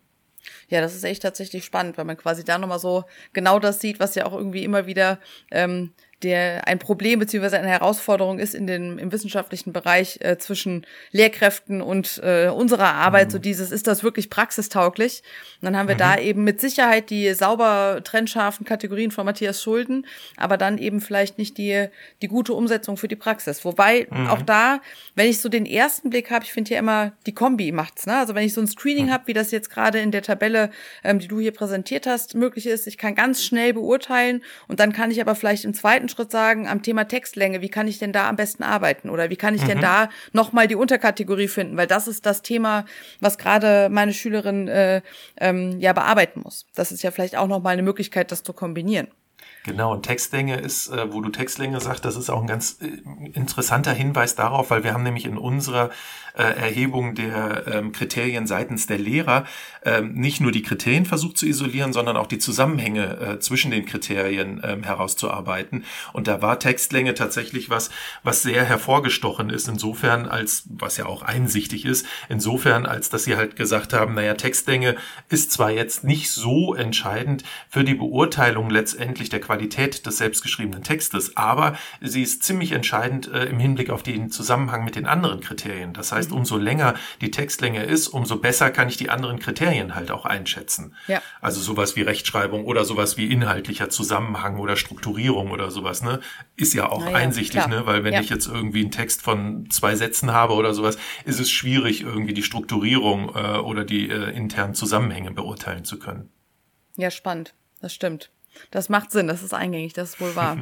Ja, 0.70 0.82
das 0.82 0.96
ist 0.96 1.04
echt 1.04 1.22
tatsächlich 1.22 1.64
spannend, 1.64 1.98
weil 1.98 2.06
man 2.06 2.18
quasi 2.18 2.44
da 2.44 2.58
nochmal 2.58 2.80
so 2.80 3.06
genau 3.34 3.58
das 3.60 3.80
sieht, 3.80 4.00
was 4.00 4.16
ja 4.16 4.26
auch 4.26 4.34
irgendwie 4.34 4.64
immer 4.66 4.86
wieder 4.86 5.20
ähm, 5.50 5.94
der 6.24 6.68
ein 6.68 6.80
Problem 6.80 7.20
beziehungsweise 7.20 7.60
eine 7.60 7.68
Herausforderung 7.68 8.40
ist 8.40 8.56
in 8.56 8.66
den, 8.66 8.98
im 8.98 9.12
wissenschaftlichen 9.12 9.72
Bereich 9.72 10.20
äh, 10.22 10.38
zwischen 10.38 10.86
Lehrkräften 11.12 11.82
und 11.82 12.20
äh, 12.24 12.50
unserer 12.50 12.94
Arbeit. 12.94 13.28
Mhm. 13.28 13.32
So 13.32 13.40
dieses, 13.40 13.72
ist 13.72 13.86
das 13.86 14.04
wirklich 14.04 14.30
praxistauglich? 14.30 15.22
Und 15.62 15.66
dann 15.66 15.78
haben 15.78 15.88
wir 15.88 15.96
mhm. 15.96 16.00
da 16.00 16.18
eben 16.18 16.44
mit 16.44 16.60
Sicherheit 16.60 17.12
die 17.12 17.34
sauber 17.34 18.02
trennscharfen 18.04 18.66
Kategorien 18.66 19.12
von 19.12 19.26
Matthias 19.26 19.62
Schulden, 19.62 20.08
aber 20.38 20.58
dann 20.58 20.80
eben 20.80 21.02
vielleicht 21.02 21.38
nicht 21.38 21.58
die, 21.60 21.88
die 22.24 22.28
gute 22.28 22.54
Umsetzung 22.54 22.98
für 22.98 23.08
die 23.08 23.16
Praxis. 23.16 23.64
Wobei 23.64 24.08
mhm. 24.10 24.28
auch 24.28 24.42
da, 24.42 24.82
wenn 25.14 25.28
ich 25.28 25.40
so 25.40 25.50
den 25.50 25.68
ersten 25.68 26.10
Blick 26.10 26.32
habe, 26.32 26.46
ich 26.46 26.54
finde 26.54 26.74
ja 26.74 26.80
immer, 26.80 27.12
die 27.28 27.34
Kombi 27.34 27.72
macht's. 27.72 28.08
Ne? 28.08 28.18
Also 28.18 28.34
wenn 28.34 28.44
ich 28.44 28.56
so 28.56 28.62
ein 28.62 28.68
Screening 28.68 29.08
mhm. 29.08 29.12
habe, 29.12 29.28
wie 29.28 29.34
das 29.34 29.52
jetzt 29.52 29.70
gerade 29.70 30.00
in 30.00 30.10
der 30.10 30.24
Tabelle, 30.24 30.72
ähm, 31.04 31.20
die 31.20 31.28
du 31.28 31.40
hier 31.40 31.52
präsentiert 31.52 32.08
hast, 32.08 32.34
möglich 32.34 32.66
ist, 32.66 32.88
ich 32.88 32.98
kann 32.98 33.14
ganz 33.14 33.44
schnell 33.44 33.74
beurteilen 33.74 34.44
und 34.68 34.80
dann 34.80 34.94
kann 34.94 35.12
ich 35.12 35.22
aber 35.22 35.36
vielleicht 35.36 35.64
im 35.64 35.76
zweiten 35.76 36.07
zweiten 36.08 36.10
Schritt 36.10 36.32
sagen, 36.32 36.68
am 36.68 36.82
Thema 36.82 37.06
Textlänge, 37.06 37.62
wie 37.62 37.70
kann 37.70 37.88
ich 37.88 38.00
denn 38.00 38.12
da 38.12 38.30
am 38.30 38.36
besten 38.36 38.64
arbeiten? 38.64 39.10
Oder 39.10 39.30
wie 39.30 39.36
kann 39.36 39.56
ich 39.56 39.64
mhm. 39.64 39.68
denn 39.68 39.82
da 39.82 40.10
nochmal 40.34 40.68
die 40.68 40.76
Unterkategorie 40.76 41.48
finden? 41.48 41.78
Weil 41.78 41.88
das 41.88 42.08
ist 42.08 42.26
das 42.26 42.42
Thema, 42.42 42.86
was 43.20 43.38
gerade 43.38 43.90
meine 43.90 44.14
Schülerin 44.14 44.68
äh, 44.68 45.02
ähm, 45.40 45.80
ja 45.80 45.94
bearbeiten 45.94 46.42
muss. 46.44 46.66
Das 46.76 46.92
ist 46.92 47.04
ja 47.04 47.12
vielleicht 47.12 47.36
auch 47.36 47.48
nochmal 47.48 47.74
eine 47.74 47.84
Möglichkeit, 47.84 48.32
das 48.32 48.44
zu 48.44 48.54
kombinieren. 48.54 49.08
Genau, 49.68 49.92
und 49.92 50.04
Textlänge 50.04 50.56
ist, 50.56 50.88
äh, 50.88 51.12
wo 51.12 51.20
du 51.20 51.30
Textlänge 51.30 51.82
sagst, 51.82 52.06
das 52.06 52.16
ist 52.16 52.30
auch 52.30 52.40
ein 52.40 52.48
ganz 52.48 52.80
äh, 52.82 52.88
interessanter 53.34 53.94
Hinweis 53.94 54.36
darauf, 54.36 54.70
weil 54.70 54.86
wir 54.86 54.94
haben 54.94 55.04
nämlich 55.04 55.26
in 55.26 55.38
unserer 55.38 55.90
äh, 56.38 56.44
Erhebung 56.44 57.16
der 57.16 57.68
ähm, 57.68 57.92
Kriterien 57.92 58.48
seitens 58.48 58.88
der 58.88 58.98
Lehrer 58.98 59.46
ähm, 59.84 60.14
nicht 60.14 60.40
nur 60.40 60.52
die 60.52 60.62
Kriterien 60.62 61.06
versucht 61.06 61.38
zu 61.38 61.46
isolieren, 61.46 61.94
sondern 61.94 62.16
auch 62.16 62.28
die 62.28 62.38
Zusammenhänge 62.38 63.18
äh, 63.20 63.40
zwischen 63.40 63.72
den 63.72 63.86
Kriterien 63.86 64.62
ähm, 64.64 64.84
herauszuarbeiten. 64.84 65.84
Und 66.14 66.28
da 66.28 66.42
war 66.42 66.60
Textlänge 66.60 67.14
tatsächlich 67.14 67.70
was, 67.70 67.90
was 68.24 68.44
sehr 68.44 68.64
hervorgestochen 68.64 69.50
ist, 69.50 69.68
insofern 69.68 70.28
als, 70.28 70.64
was 70.70 70.98
ja 70.98 71.08
auch 71.08 71.24
einsichtig 71.24 71.86
ist, 71.86 72.06
insofern 72.30 72.86
als, 72.86 73.10
dass 73.10 73.24
sie 73.24 73.36
halt 73.36 73.56
gesagt 73.56 73.94
haben, 73.94 74.14
naja, 74.14 74.36
Textlänge 74.36 74.96
ist 75.30 75.52
zwar 75.52 75.72
jetzt 75.72 76.04
nicht 76.04 76.32
so 76.32 76.76
entscheidend 76.76 77.44
für 77.70 77.84
die 77.84 77.96
Beurteilung 77.96 78.70
letztendlich 78.70 79.27
der 79.30 79.42
Qualität 79.42 80.06
des 80.06 80.18
selbstgeschriebenen 80.18 80.84
Textes, 80.84 81.36
aber 81.36 81.78
sie 82.02 82.22
ist 82.22 82.44
ziemlich 82.44 82.74
entscheidend 82.74 83.28
äh, 83.32 83.46
im 83.46 83.60
Hinblick 83.60 83.90
auf 83.90 84.04
den 84.04 84.30
Zusammenhang 84.30 84.84
mit 84.84 84.96
den 84.96 85.06
anderen 85.06 85.40
Kriterien. 85.40 85.94
Das 85.94 86.12
heißt, 86.12 86.28
heißt, 86.28 86.32
umso 86.32 86.58
länger 86.58 86.96
die 87.22 87.32
Textlänge 87.32 87.84
ist, 87.84 88.08
umso 88.08 88.38
besser 88.38 88.72
kann 88.72 88.90
ich 88.90 88.98
die 88.98 89.10
anderen 89.10 89.40
Kriterien 89.40 89.96
halt 89.96 90.12
auch 90.12 90.26
einschätzen. 90.26 90.96
Ja. 91.08 91.22
Also 91.42 91.62
sowas 91.62 91.96
wie 91.96 92.02
Rechtschreibung 92.02 92.66
oder 92.66 92.86
sowas 92.86 93.18
wie 93.18 93.32
inhaltlicher 93.32 93.90
Zusammenhang 93.90 94.60
oder 94.60 94.76
Strukturierung 94.76 95.52
oder 95.52 95.72
sowas, 95.72 96.04
ne? 96.04 96.20
Ist 96.56 96.74
ja 96.74 96.90
auch 96.90 97.06
ja, 97.06 97.14
einsichtig, 97.14 97.62
klar. 97.62 97.68
ne? 97.68 97.86
Weil 97.86 98.04
wenn 98.04 98.14
ja. 98.14 98.22
ich 98.22 98.30
jetzt 98.30 98.48
irgendwie 98.48 98.82
einen 98.82 98.92
Text 98.92 99.22
von 99.22 99.70
zwei 99.70 99.96
Sätzen 99.96 100.32
habe 100.32 100.54
oder 100.54 100.74
sowas, 100.74 100.98
ist 101.26 101.40
es 101.40 101.50
schwierig, 101.50 102.02
irgendwie 102.02 102.34
die 102.34 102.44
Strukturierung 102.44 103.30
äh, 103.36 103.58
oder 103.60 103.86
die 103.86 104.10
äh, 104.10 104.36
internen 104.36 104.74
Zusammenhänge 104.74 105.32
beurteilen 105.32 105.86
zu 105.86 106.00
können. 106.00 106.30
Ja, 106.96 107.12
spannend. 107.12 107.54
Das 107.80 107.94
stimmt. 107.94 108.32
Das 108.72 108.90
macht 108.90 109.12
Sinn, 109.12 109.28
das 109.28 109.44
ist 109.44 109.54
eingängig, 109.54 109.94
das 109.94 110.12
ist 110.12 110.22
wohl 110.22 110.36
wahr. 110.36 110.58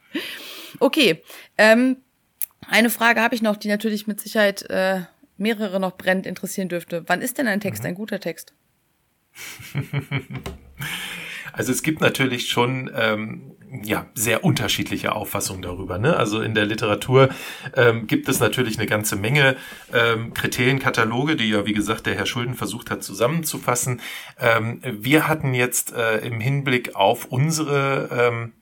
okay. 0.78 1.22
Ähm, 1.58 1.98
eine 2.68 2.90
Frage 2.90 3.20
habe 3.20 3.34
ich 3.34 3.42
noch, 3.42 3.56
die 3.56 3.68
natürlich 3.68 4.06
mit 4.06 4.20
Sicherheit 4.20 4.62
äh, 4.70 5.02
mehrere 5.36 5.80
noch 5.80 5.96
brennend 5.96 6.26
interessieren 6.26 6.68
dürfte. 6.68 7.04
Wann 7.06 7.22
ist 7.22 7.38
denn 7.38 7.48
ein 7.48 7.60
Text 7.60 7.82
mhm. 7.82 7.88
ein 7.88 7.94
guter 7.94 8.20
Text? 8.20 8.54
Also 11.52 11.72
es 11.72 11.82
gibt 11.82 12.00
natürlich 12.00 12.48
schon 12.48 12.90
ähm, 12.94 13.52
ja 13.82 14.06
sehr 14.14 14.44
unterschiedliche 14.44 15.14
Auffassungen 15.14 15.62
darüber. 15.62 15.98
Ne? 15.98 16.16
Also 16.16 16.40
in 16.40 16.54
der 16.54 16.66
Literatur 16.66 17.30
ähm, 17.74 18.06
gibt 18.06 18.28
es 18.28 18.40
natürlich 18.40 18.78
eine 18.78 18.86
ganze 18.86 19.16
Menge 19.16 19.56
ähm, 19.92 20.34
Kriterienkataloge, 20.34 21.36
die 21.36 21.48
ja 21.48 21.64
wie 21.66 21.72
gesagt 21.72 22.06
der 22.06 22.14
Herr 22.14 22.26
Schulden 22.26 22.54
versucht 22.54 22.90
hat 22.90 23.02
zusammenzufassen. 23.02 24.00
Ähm, 24.38 24.80
wir 24.82 25.28
hatten 25.28 25.54
jetzt 25.54 25.92
äh, 25.92 26.18
im 26.18 26.40
Hinblick 26.40 26.94
auf 26.94 27.26
unsere 27.26 28.08
ähm, 28.12 28.52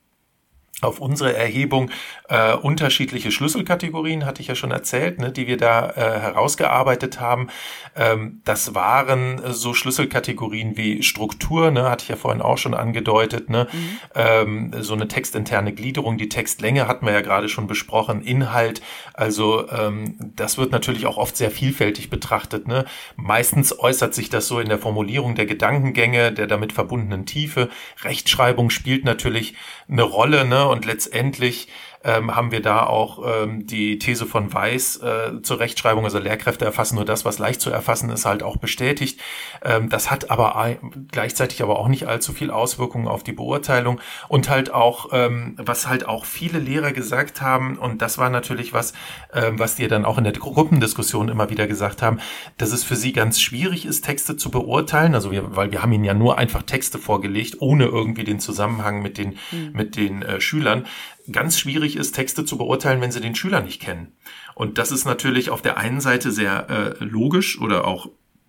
auf 0.83 1.01
unsere 1.01 1.37
Erhebung 1.37 1.91
äh, 2.29 2.55
unterschiedliche 2.55 3.31
Schlüsselkategorien, 3.31 4.27
hatte 4.27 4.41
ich 4.41 4.49
ja 4.49 4.55
schon 4.55 4.71
erzählt, 4.71 5.19
ne, 5.19 5.33
die 5.33 5.47
wir 5.47 5.57
da 5.57 5.91
äh, 5.91 6.21
herausgearbeitet 6.21 7.21
haben. 7.21 7.49
Ähm, 7.97 8.41
das 8.45 8.75
waren 8.75 9.41
so 9.53 9.75
Schlüsselkategorien 9.75 10.77
wie 10.77 11.03
Struktur, 11.03 11.71
ne, 11.71 11.91
hatte 11.91 12.05
ich 12.05 12.09
ja 12.09 12.17
vorhin 12.17 12.43
auch 12.43 12.59
schon 12.59 12.75
angedeutet, 12.75 13.51
ne, 13.51 13.67
mhm. 13.73 13.99
ähm, 14.15 14.73
so 14.81 14.95
eine 14.95 15.09
textinterne 15.09 15.73
Gliederung, 15.73 16.19
die 16.19 16.29
Textlänge 16.29 16.89
hatten 16.89 17.07
wir 17.07 17.13
ja 17.13 17.21
gerade 17.21 17.49
schon 17.49 17.67
besprochen, 17.67 18.23
Inhalt, 18.23 18.81
also 19.13 19.69
ähm, 19.71 20.17
das 20.19 20.57
wird 20.57 20.73
natürlich 20.73 21.07
auch 21.07 21.19
oft 21.19 21.37
sehr 21.37 21.51
vielfältig 21.51 22.09
betrachtet. 22.09 22.67
Ne. 22.67 22.87
Meistens 23.17 23.79
äußert 23.79 24.15
sich 24.15 24.31
das 24.31 24.47
so 24.47 24.61
in 24.61 24.69
der 24.69 24.79
Formulierung 24.79 25.35
der 25.35 25.47
Gedankengänge, 25.47 26.33
der 26.33 26.47
damit 26.47 26.73
verbundenen 26.73 27.27
Tiefe. 27.27 27.69
Rechtschreibung 28.03 28.71
spielt 28.71 29.05
natürlich 29.05 29.55
eine 29.91 30.03
Rolle, 30.03 30.47
ne, 30.47 30.69
und 30.71 30.85
letztendlich 30.85 31.69
ähm, 32.03 32.35
haben 32.35 32.51
wir 32.51 32.63
da 32.63 32.87
auch 32.87 33.21
ähm, 33.25 33.67
die 33.67 33.99
These 33.99 34.25
von 34.25 34.53
Weiß 34.53 34.97
äh, 34.99 35.43
zur 35.43 35.61
Rechtschreibung, 35.61 36.05
also 36.05 36.19
Lehrkräfte 36.19 36.65
erfassen 36.65 36.95
nur 36.95 37.05
das, 37.05 37.25
was 37.25 37.39
leicht 37.39 37.61
zu 37.61 37.71
erfassen 37.71 38.11
ist, 38.11 38.25
halt 38.25 38.43
auch 38.43 38.57
bestätigt. 38.57 39.21
Ähm, 39.63 39.91
das 39.91 40.11
hat 40.11 40.31
aber 40.31 40.79
gleichzeitig 41.13 41.63
aber 41.63 41.79
auch 41.79 41.89
nicht 41.89 42.07
allzu 42.07 42.33
viel 42.33 42.51
Auswirkungen 42.51 43.07
auf 43.07 43.23
die 43.23 43.33
Beurteilung 43.33 44.01
und 44.29 44.49
halt 44.49 44.73
auch, 44.73 45.11
ähm, 45.13 45.57
was 45.59 45.89
halt 45.89 46.07
auch 46.07 46.25
viele 46.25 46.59
Lehrer 46.59 46.93
gesagt 46.93 47.43
haben, 47.43 47.77
und 47.77 48.01
das 48.01 48.17
war 48.17 48.31
natürlich 48.31 48.73
was, 48.73 48.95
ähm, 49.35 49.59
was 49.59 49.75
die 49.75 49.87
dann 49.87 50.07
auch 50.07 50.17
in 50.17 50.25
der 50.25 50.33
Gruppendiskussion 50.33 51.29
immer 51.29 51.51
wieder 51.51 51.67
gesagt 51.67 52.01
haben, 52.01 52.19
dass 52.57 52.73
es 52.73 52.83
für 52.83 52.97
sie 52.97 53.13
ganz 53.13 53.41
schwierig 53.41 53.85
ist, 53.85 54.05
Texte 54.05 54.37
zu 54.37 54.51
beurteilen, 54.51 55.15
also 55.15 55.31
wir, 55.31 55.55
weil 55.55 55.71
wir 55.71 55.83
haben 55.83 55.93
ihnen 55.93 56.05
ja 56.05 56.15
nur 56.15 56.39
einfach 56.39 56.63
Texte 56.63 56.99
vorgelegt, 56.99 57.57
ohne 57.61 57.85
irgendwie 57.85 58.25
den 58.25 58.41
Zusammenhang 58.41 59.03
mit 59.03 59.19
den, 59.19 59.37
mhm. 59.51 59.73
mit 59.75 59.97
den 59.97 60.23
äh, 60.23 60.41
Schülern 60.41 60.87
ganz 61.33 61.59
schwierig 61.59 61.97
ist, 61.97 62.13
Texte 62.13 62.45
zu 62.45 62.59
beurteilen, 62.59 63.01
wenn 63.01 63.13
sie 63.13 63.21
den 63.21 63.35
Schüler 63.35 63.61
nicht 63.61 63.81
kennen. 63.81 64.13
Und 64.55 64.79
das 64.79 64.93
ist 64.93 65.05
natürlich 65.05 65.51
auf 65.51 65.63
der 65.63 65.77
einen 65.79 66.01
Seite 66.01 66.31
sehr 66.33 66.69
äh, 66.71 67.05
logisch 67.05 67.61
oder 67.61 67.87
auch 67.87 68.09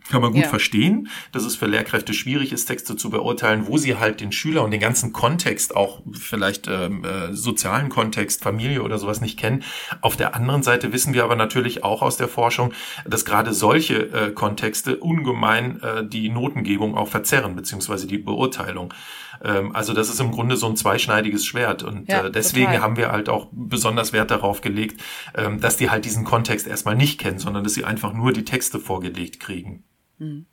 kann 0.09 0.21
man 0.21 0.33
gut 0.33 0.43
ja. 0.43 0.49
verstehen, 0.49 1.09
dass 1.31 1.45
es 1.45 1.55
für 1.55 1.67
Lehrkräfte 1.67 2.13
schwierig 2.13 2.51
ist, 2.51 2.65
Texte 2.65 2.95
zu 2.95 3.09
beurteilen, 3.09 3.67
wo 3.67 3.77
sie 3.77 3.97
halt 3.97 4.19
den 4.19 4.31
Schüler 4.31 4.63
und 4.63 4.71
den 4.71 4.79
ganzen 4.79 5.13
Kontext, 5.13 5.75
auch 5.75 6.01
vielleicht 6.11 6.67
ähm, 6.67 7.03
äh, 7.03 7.33
sozialen 7.33 7.89
Kontext, 7.89 8.43
Familie 8.43 8.81
oder 8.81 8.97
sowas 8.97 9.21
nicht 9.21 9.39
kennen. 9.39 9.63
Auf 10.01 10.17
der 10.17 10.35
anderen 10.35 10.63
Seite 10.63 10.91
wissen 10.91 11.13
wir 11.13 11.23
aber 11.23 11.35
natürlich 11.35 11.83
auch 11.83 12.01
aus 12.01 12.17
der 12.17 12.27
Forschung, 12.27 12.73
dass 13.05 13.25
gerade 13.25 13.53
solche 13.53 14.11
äh, 14.11 14.31
Kontexte 14.31 14.97
ungemein 14.97 15.81
äh, 15.81 16.05
die 16.05 16.29
Notengebung 16.29 16.97
auch 16.97 17.07
verzerren, 17.07 17.55
beziehungsweise 17.55 18.07
die 18.07 18.17
Beurteilung. 18.17 18.93
Ähm, 19.43 19.75
also 19.75 19.93
das 19.93 20.09
ist 20.09 20.19
im 20.19 20.31
Grunde 20.31 20.57
so 20.57 20.67
ein 20.67 20.75
zweischneidiges 20.75 21.45
Schwert. 21.45 21.83
Und 21.83 22.09
ja, 22.09 22.25
äh, 22.25 22.31
deswegen 22.31 22.67
total. 22.67 22.81
haben 22.81 22.97
wir 22.97 23.11
halt 23.11 23.29
auch 23.29 23.47
besonders 23.51 24.13
Wert 24.13 24.31
darauf 24.31 24.61
gelegt, 24.61 25.01
ähm, 25.35 25.59
dass 25.59 25.77
die 25.77 25.89
halt 25.89 26.05
diesen 26.05 26.23
Kontext 26.25 26.67
erstmal 26.67 26.95
nicht 26.95 27.19
kennen, 27.19 27.39
sondern 27.39 27.63
dass 27.63 27.73
sie 27.73 27.85
einfach 27.85 28.13
nur 28.13 28.33
die 28.33 28.45
Texte 28.45 28.79
vorgelegt 28.79 29.39
kriegen. 29.39 29.83
Mhm. 30.17 30.45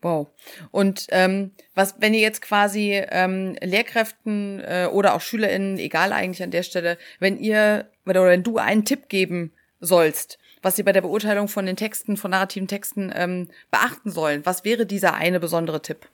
Wow. 0.00 0.28
Und 0.70 1.06
ähm, 1.10 1.50
was, 1.74 1.96
wenn 1.98 2.14
ihr 2.14 2.20
jetzt 2.20 2.40
quasi 2.40 3.02
ähm, 3.10 3.56
Lehrkräften 3.60 4.60
äh, 4.60 4.88
oder 4.92 5.14
auch 5.14 5.20
SchülerInnen, 5.20 5.78
egal 5.78 6.12
eigentlich 6.12 6.42
an 6.42 6.52
der 6.52 6.62
Stelle, 6.62 6.98
wenn 7.18 7.38
ihr 7.38 7.90
oder 8.06 8.24
wenn 8.26 8.44
du 8.44 8.58
einen 8.58 8.84
Tipp 8.84 9.08
geben 9.08 9.52
sollst, 9.80 10.38
was 10.62 10.76
sie 10.76 10.84
bei 10.84 10.92
der 10.92 11.00
Beurteilung 11.00 11.48
von 11.48 11.66
den 11.66 11.76
Texten, 11.76 12.16
von 12.16 12.30
narrativen 12.30 12.68
Texten 12.68 13.12
ähm, 13.14 13.48
beachten 13.70 14.10
sollen, 14.10 14.46
was 14.46 14.64
wäre 14.64 14.86
dieser 14.86 15.14
eine 15.14 15.40
besondere 15.40 15.82
Tipp? 15.82 16.08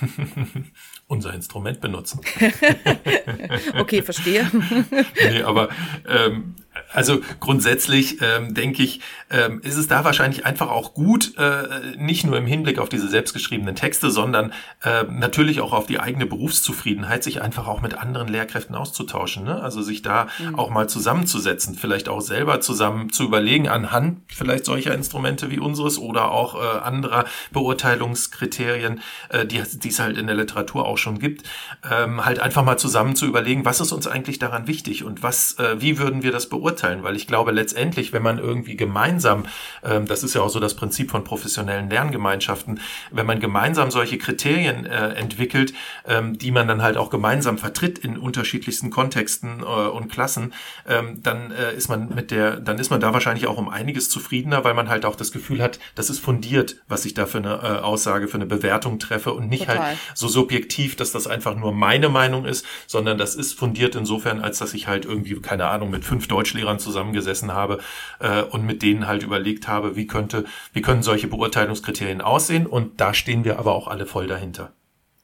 unser 1.06 1.34
Instrument 1.34 1.80
benutzen. 1.80 2.20
okay, 3.78 4.02
verstehe. 4.02 4.50
nee, 5.22 5.42
aber 5.42 5.68
ähm, 6.06 6.54
also 6.92 7.20
grundsätzlich 7.40 8.20
ähm, 8.22 8.54
denke 8.54 8.82
ich, 8.82 9.00
ähm, 9.30 9.60
ist 9.62 9.76
es 9.76 9.88
da 9.88 10.04
wahrscheinlich 10.04 10.46
einfach 10.46 10.70
auch 10.70 10.94
gut, 10.94 11.36
äh, 11.36 11.96
nicht 11.96 12.24
nur 12.24 12.36
im 12.36 12.46
Hinblick 12.46 12.78
auf 12.78 12.88
diese 12.88 13.08
selbstgeschriebenen 13.08 13.74
Texte, 13.74 14.10
sondern 14.10 14.52
äh, 14.82 15.04
natürlich 15.04 15.60
auch 15.60 15.72
auf 15.72 15.86
die 15.86 15.98
eigene 15.98 16.26
Berufszufriedenheit, 16.26 17.24
sich 17.24 17.42
einfach 17.42 17.66
auch 17.66 17.80
mit 17.80 17.94
anderen 17.94 18.28
Lehrkräften 18.28 18.74
auszutauschen. 18.74 19.44
Ne? 19.44 19.60
Also 19.60 19.82
sich 19.82 20.02
da 20.02 20.28
mhm. 20.38 20.58
auch 20.58 20.70
mal 20.70 20.88
zusammenzusetzen, 20.88 21.74
vielleicht 21.74 22.08
auch 22.08 22.20
selber 22.20 22.60
zusammen 22.60 23.10
zu 23.10 23.24
überlegen, 23.24 23.68
anhand 23.68 24.20
vielleicht 24.28 24.64
solcher 24.64 24.94
Instrumente 24.94 25.50
wie 25.50 25.58
unseres 25.58 25.98
oder 25.98 26.30
auch 26.30 26.54
äh, 26.54 26.78
anderer 26.78 27.24
Beurteilungskriterien, 27.52 29.00
äh, 29.30 29.46
die, 29.46 29.62
die 29.74 29.88
es 29.88 29.98
halt 29.98 30.16
in 30.16 30.26
der 30.26 30.36
Literatur 30.36 30.86
auch 30.86 30.98
schon 30.98 31.18
gibt, 31.18 31.42
ähm, 31.90 32.24
halt 32.24 32.38
einfach 32.38 32.64
mal 32.64 32.78
zusammen 32.78 33.16
zu 33.16 33.26
überlegen, 33.26 33.64
was 33.64 33.80
ist 33.80 33.92
uns 33.92 34.06
eigentlich 34.06 34.38
daran 34.38 34.66
wichtig 34.66 35.04
und 35.04 35.22
was, 35.22 35.58
äh, 35.58 35.80
wie 35.80 35.98
würden 35.98 36.22
wir 36.22 36.32
das 36.32 36.48
beurteilen? 36.48 36.63
Beurteilen, 36.64 37.02
weil 37.02 37.14
ich 37.14 37.26
glaube 37.26 37.52
letztendlich, 37.52 38.12
wenn 38.12 38.22
man 38.22 38.38
irgendwie 38.38 38.74
gemeinsam, 38.74 39.44
ähm, 39.82 40.06
das 40.06 40.22
ist 40.22 40.34
ja 40.34 40.40
auch 40.40 40.48
so 40.48 40.60
das 40.60 40.74
Prinzip 40.74 41.10
von 41.10 41.22
professionellen 41.22 41.90
Lerngemeinschaften, 41.90 42.80
wenn 43.10 43.26
man 43.26 43.38
gemeinsam 43.38 43.90
solche 43.90 44.16
Kriterien 44.16 44.86
äh, 44.86 45.10
entwickelt, 45.10 45.74
ähm, 46.06 46.38
die 46.38 46.50
man 46.50 46.66
dann 46.66 46.80
halt 46.80 46.96
auch 46.96 47.10
gemeinsam 47.10 47.58
vertritt 47.58 47.98
in 47.98 48.16
unterschiedlichsten 48.16 48.88
Kontexten 48.88 49.60
äh, 49.60 49.64
und 49.64 50.10
Klassen, 50.10 50.54
ähm, 50.88 51.22
dann 51.22 51.50
äh, 51.50 51.74
ist 51.74 51.88
man 51.88 52.14
mit 52.14 52.30
der, 52.30 52.60
dann 52.60 52.78
ist 52.78 52.90
man 52.90 53.00
da 53.00 53.12
wahrscheinlich 53.12 53.46
auch 53.46 53.58
um 53.58 53.68
einiges 53.68 54.08
zufriedener, 54.08 54.64
weil 54.64 54.74
man 54.74 54.88
halt 54.88 55.04
auch 55.04 55.16
das 55.16 55.32
Gefühl 55.32 55.60
hat, 55.60 55.78
das 55.94 56.08
ist 56.08 56.20
fundiert, 56.20 56.76
was 56.88 57.04
ich 57.04 57.12
da 57.12 57.26
für 57.26 57.38
eine 57.38 57.54
äh, 57.62 57.82
Aussage, 57.82 58.26
für 58.26 58.38
eine 58.38 58.46
Bewertung 58.46 58.98
treffe 58.98 59.34
und 59.34 59.50
nicht 59.50 59.68
halt 59.68 59.78
Total. 59.78 59.90
halt 59.90 59.98
so 60.14 60.28
subjektiv, 60.28 60.96
dass 60.96 61.12
das 61.12 61.26
einfach 61.26 61.54
nur 61.56 61.72
meine 61.72 62.08
Meinung 62.08 62.46
ist, 62.46 62.64
sondern 62.86 63.18
das 63.18 63.34
ist 63.34 63.52
fundiert 63.52 63.94
insofern, 63.94 64.40
als 64.40 64.58
dass 64.58 64.72
ich 64.72 64.86
halt 64.86 65.04
irgendwie, 65.04 65.38
keine 65.40 65.66
Ahnung, 65.66 65.90
mit 65.90 66.06
fünf 66.06 66.26
Deutschlehrern 66.54 66.78
zusammengesessen 66.78 67.52
habe 67.52 67.80
äh, 68.20 68.42
und 68.42 68.64
mit 68.64 68.82
denen 68.82 69.06
halt 69.06 69.22
überlegt 69.22 69.68
habe, 69.68 69.96
wie 69.96 70.06
könnte, 70.06 70.44
wie 70.72 70.82
können 70.82 71.02
solche 71.02 71.26
Beurteilungskriterien 71.26 72.20
aussehen 72.20 72.66
und 72.66 73.00
da 73.00 73.12
stehen 73.12 73.44
wir 73.44 73.58
aber 73.58 73.74
auch 73.74 73.88
alle 73.88 74.06
voll 74.06 74.26
dahinter. 74.26 74.72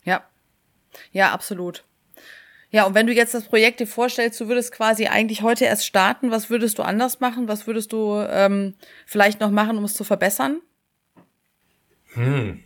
Ja. 0.05 0.23
Ja, 1.13 1.33
absolut. 1.33 1.85
Ja, 2.73 2.85
und 2.85 2.95
wenn 2.95 3.07
du 3.07 3.13
jetzt 3.13 3.35
das 3.35 3.45
Projekt 3.45 3.81
dir 3.81 3.87
vorstellst, 3.87 4.41
du 4.41 4.49
würdest 4.49 4.73
quasi 4.73 5.07
eigentlich 5.07 5.43
heute 5.43 5.65
erst 5.65 5.87
starten, 5.87 6.31
was 6.31 6.51
würdest 6.51 6.79
du 6.79 6.83
anders 6.83 7.21
machen? 7.21 7.49
Was 7.49 7.67
würdest 7.67 7.93
du 7.93 8.25
ähm, 8.29 8.75
vielleicht 9.07 9.41
noch 9.41 9.51
machen, 9.51 9.77
um 9.77 9.85
es 9.85 9.95
zu 9.95 10.05
verbessern? 10.05 10.61
Hm. 12.15 12.63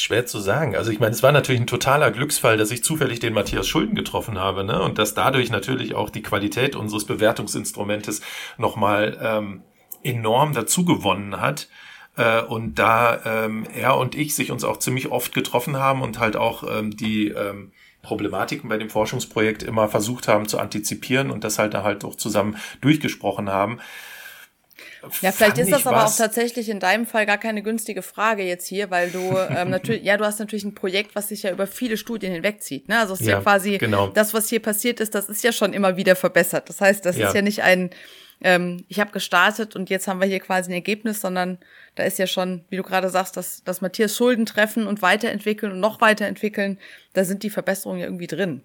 Schwer 0.00 0.26
zu 0.26 0.38
sagen. 0.38 0.76
Also 0.76 0.90
ich 0.90 1.00
meine, 1.00 1.12
es 1.12 1.22
war 1.22 1.32
natürlich 1.32 1.60
ein 1.60 1.66
totaler 1.66 2.10
Glücksfall, 2.10 2.56
dass 2.56 2.70
ich 2.70 2.84
zufällig 2.84 3.20
den 3.20 3.34
Matthias 3.34 3.66
Schulden 3.66 3.94
getroffen 3.94 4.38
habe, 4.38 4.64
ne? 4.64 4.80
Und 4.82 4.98
dass 4.98 5.14
dadurch 5.14 5.50
natürlich 5.50 5.94
auch 5.94 6.10
die 6.10 6.22
Qualität 6.22 6.76
unseres 6.76 7.04
Bewertungsinstrumentes 7.04 8.20
nochmal 8.58 9.18
ähm, 9.20 9.62
enorm 10.02 10.54
dazu 10.54 10.84
gewonnen 10.84 11.40
hat. 11.40 11.68
Äh, 12.16 12.42
und 12.42 12.78
da 12.78 13.20
ähm, 13.24 13.66
er 13.74 13.96
und 13.96 14.14
ich 14.14 14.34
sich 14.34 14.50
uns 14.50 14.64
auch 14.64 14.78
ziemlich 14.78 15.10
oft 15.10 15.34
getroffen 15.34 15.76
haben 15.76 16.02
und 16.02 16.18
halt 16.18 16.36
auch 16.36 16.64
ähm, 16.68 16.96
die 16.96 17.28
ähm, 17.28 17.72
Problematiken 18.02 18.68
bei 18.68 18.78
dem 18.78 18.90
Forschungsprojekt 18.90 19.62
immer 19.62 19.88
versucht 19.88 20.28
haben 20.28 20.46
zu 20.46 20.58
antizipieren 20.58 21.30
und 21.30 21.44
das 21.44 21.58
halt 21.58 21.74
da 21.74 21.82
halt 21.82 22.04
auch 22.04 22.14
zusammen 22.14 22.56
durchgesprochen 22.80 23.50
haben, 23.50 23.80
ja, 25.20 25.32
vielleicht 25.32 25.58
ist 25.58 25.72
das 25.72 25.86
aber 25.86 26.04
auch 26.04 26.16
tatsächlich 26.16 26.68
in 26.68 26.80
deinem 26.80 27.06
Fall 27.06 27.26
gar 27.26 27.38
keine 27.38 27.62
günstige 27.62 28.02
Frage 28.02 28.42
jetzt 28.42 28.66
hier, 28.66 28.90
weil 28.90 29.10
du 29.10 29.36
ähm, 29.50 29.70
natürlich, 29.70 30.02
ja, 30.04 30.16
du 30.16 30.24
hast 30.24 30.38
natürlich 30.38 30.64
ein 30.64 30.74
Projekt, 30.74 31.14
was 31.14 31.28
sich 31.28 31.42
ja 31.42 31.50
über 31.50 31.66
viele 31.66 31.96
Studien 31.96 32.32
hinwegzieht. 32.32 32.88
Ne? 32.88 32.98
Also 32.98 33.14
es 33.14 33.20
ist 33.20 33.26
ja, 33.26 33.34
ja 33.34 33.40
quasi 33.40 33.78
genau. 33.78 34.08
das, 34.08 34.34
was 34.34 34.48
hier 34.48 34.60
passiert 34.60 35.00
ist, 35.00 35.14
das 35.14 35.28
ist 35.28 35.44
ja 35.44 35.52
schon 35.52 35.72
immer 35.72 35.96
wieder 35.96 36.16
verbessert. 36.16 36.68
Das 36.68 36.80
heißt, 36.80 37.04
das 37.04 37.16
ja. 37.16 37.28
ist 37.28 37.34
ja 37.34 37.42
nicht 37.42 37.62
ein, 37.62 37.90
ähm, 38.40 38.84
ich 38.88 39.00
habe 39.00 39.10
gestartet 39.10 39.74
und 39.74 39.90
jetzt 39.90 40.06
haben 40.08 40.20
wir 40.20 40.28
hier 40.28 40.40
quasi 40.40 40.70
ein 40.70 40.74
Ergebnis, 40.74 41.20
sondern 41.20 41.58
da 41.94 42.04
ist 42.04 42.18
ja 42.18 42.26
schon, 42.26 42.64
wie 42.68 42.76
du 42.76 42.82
gerade 42.82 43.08
sagst, 43.10 43.36
dass, 43.36 43.64
dass 43.64 43.80
Matthias 43.80 44.16
Schulden 44.16 44.46
treffen 44.46 44.86
und 44.86 45.02
weiterentwickeln 45.02 45.72
und 45.72 45.80
noch 45.80 46.00
weiterentwickeln, 46.00 46.78
da 47.12 47.24
sind 47.24 47.42
die 47.42 47.50
Verbesserungen 47.50 48.00
ja 48.00 48.06
irgendwie 48.06 48.28
drin. 48.28 48.62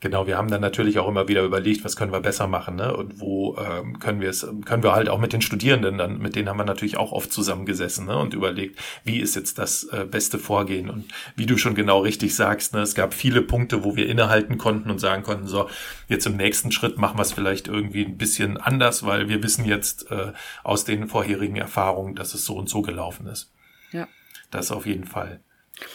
Genau, 0.00 0.26
wir 0.26 0.36
haben 0.36 0.48
dann 0.48 0.60
natürlich 0.60 0.98
auch 0.98 1.08
immer 1.08 1.28
wieder 1.28 1.42
überlegt, 1.42 1.84
was 1.84 1.96
können 1.96 2.12
wir 2.12 2.20
besser 2.20 2.46
machen, 2.46 2.76
ne? 2.76 2.96
Und 2.96 3.20
wo 3.20 3.56
ähm, 3.56 3.98
können 3.98 4.20
wir 4.20 4.30
es, 4.30 4.46
können 4.64 4.82
wir 4.82 4.92
halt 4.92 5.08
auch 5.08 5.18
mit 5.18 5.32
den 5.32 5.40
Studierenden 5.40 5.98
dann, 5.98 6.18
mit 6.18 6.36
denen 6.36 6.48
haben 6.48 6.56
wir 6.56 6.64
natürlich 6.64 6.96
auch 6.96 7.12
oft 7.12 7.32
zusammengesessen, 7.32 8.06
ne? 8.06 8.16
Und 8.16 8.34
überlegt, 8.34 8.78
wie 9.04 9.18
ist 9.18 9.34
jetzt 9.34 9.58
das 9.58 9.84
äh, 9.84 10.04
beste 10.04 10.38
Vorgehen? 10.38 10.88
Und 10.88 11.06
wie 11.36 11.46
du 11.46 11.56
schon 11.56 11.74
genau 11.74 12.00
richtig 12.00 12.34
sagst, 12.34 12.74
ne, 12.74 12.80
es 12.80 12.94
gab 12.94 13.14
viele 13.14 13.42
Punkte, 13.42 13.84
wo 13.84 13.96
wir 13.96 14.08
innehalten 14.08 14.58
konnten 14.58 14.90
und 14.90 14.98
sagen 15.00 15.22
konnten, 15.22 15.46
so, 15.46 15.68
jetzt 16.08 16.26
im 16.26 16.36
nächsten 16.36 16.70
Schritt 16.72 16.98
machen 16.98 17.18
wir 17.18 17.22
es 17.22 17.32
vielleicht 17.32 17.68
irgendwie 17.68 18.04
ein 18.04 18.18
bisschen 18.18 18.56
anders, 18.56 19.04
weil 19.04 19.28
wir 19.28 19.42
wissen 19.42 19.64
jetzt 19.64 20.10
äh, 20.10 20.32
aus 20.62 20.84
den 20.84 21.08
vorherigen 21.08 21.56
Erfahrungen, 21.56 22.14
dass 22.14 22.34
es 22.34 22.44
so 22.44 22.56
und 22.56 22.68
so 22.68 22.82
gelaufen 22.82 23.26
ist. 23.26 23.52
Ja. 23.92 24.06
Das 24.50 24.70
auf 24.70 24.86
jeden 24.86 25.04
Fall. 25.04 25.40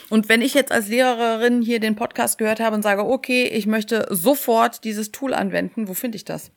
Und 0.09 0.29
wenn 0.29 0.41
ich 0.41 0.53
jetzt 0.53 0.71
als 0.71 0.87
Lehrerin 0.87 1.61
hier 1.61 1.79
den 1.79 1.95
Podcast 1.95 2.37
gehört 2.37 2.59
habe 2.59 2.75
und 2.75 2.81
sage, 2.81 3.05
okay, 3.05 3.45
ich 3.45 3.67
möchte 3.67 4.07
sofort 4.09 4.83
dieses 4.83 5.11
Tool 5.11 5.33
anwenden, 5.33 5.87
wo 5.87 5.93
finde 5.93 6.17
ich 6.17 6.25
das? 6.25 6.51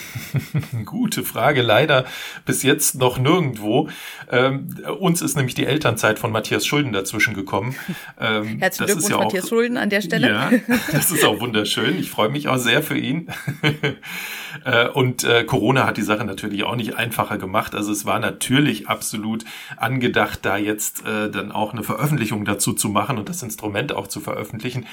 Gute 0.84 1.22
Frage, 1.22 1.62
leider 1.62 2.04
bis 2.46 2.62
jetzt 2.62 2.94
noch 2.94 3.18
nirgendwo. 3.18 3.88
Ähm, 4.30 4.74
uns 4.98 5.20
ist 5.20 5.36
nämlich 5.36 5.54
die 5.54 5.66
Elternzeit 5.66 6.18
von 6.18 6.32
Matthias 6.32 6.66
Schulden 6.66 6.92
dazwischen 6.92 7.34
gekommen. 7.34 7.74
Ähm, 8.20 8.58
Herzlichen 8.58 8.86
Glückwunsch, 8.86 9.10
ja 9.10 9.18
Matthias 9.18 9.48
Schulden 9.48 9.76
an 9.76 9.90
der 9.90 10.00
Stelle. 10.00 10.28
Ja, 10.28 10.50
das 10.92 11.10
ist 11.10 11.24
auch 11.24 11.40
wunderschön. 11.40 11.98
Ich 11.98 12.10
freue 12.10 12.28
mich 12.28 12.46
auch 12.46 12.58
sehr 12.58 12.82
für 12.82 12.96
ihn. 12.96 13.28
äh, 14.64 14.88
und 14.88 15.24
äh, 15.24 15.44
Corona 15.44 15.86
hat 15.86 15.96
die 15.96 16.02
Sache 16.02 16.24
natürlich 16.24 16.64
auch 16.64 16.76
nicht 16.76 16.96
einfacher 16.96 17.38
gemacht. 17.38 17.74
Also 17.74 17.90
es 17.90 18.04
war 18.04 18.18
natürlich 18.20 18.88
absolut 18.88 19.44
angedacht, 19.76 20.40
da 20.42 20.56
jetzt 20.56 21.04
äh, 21.06 21.30
dann 21.30 21.52
auch 21.52 21.72
eine 21.72 21.82
Veröffentlichung 21.82 22.44
dazu 22.44 22.72
zu 22.72 22.88
machen 22.88 23.18
und 23.18 23.28
das 23.28 23.42
Instrument 23.42 23.92
auch 23.92 24.06
zu 24.06 24.20
veröffentlichen. 24.20 24.86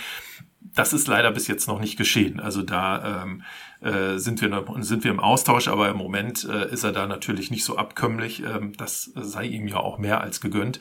Das 0.80 0.94
ist 0.94 1.10
leider 1.10 1.30
bis 1.32 1.48
jetzt 1.48 1.68
noch 1.68 1.82
nicht 1.82 1.98
geschehen. 1.98 2.40
Also 2.40 2.62
da 2.62 3.24
ähm, 3.24 3.44
äh, 3.82 4.18
sind, 4.18 4.42
wir, 4.42 4.66
sind 4.80 5.04
wir 5.04 5.12
im 5.12 5.20
Austausch, 5.20 5.68
aber 5.68 5.90
im 5.90 5.98
Moment 5.98 6.48
äh, 6.50 6.72
ist 6.72 6.86
er 6.86 6.94
da 6.94 7.06
natürlich 7.06 7.52
nicht 7.52 7.66
so 7.66 7.76
abkömmlich. 7.76 8.44
Ähm, 8.44 8.72
das 8.78 9.12
sei 9.14 9.44
ihm 9.44 9.68
ja 9.68 9.76
auch 9.76 9.98
mehr 9.98 10.22
als 10.22 10.40
gegönnt. 10.40 10.80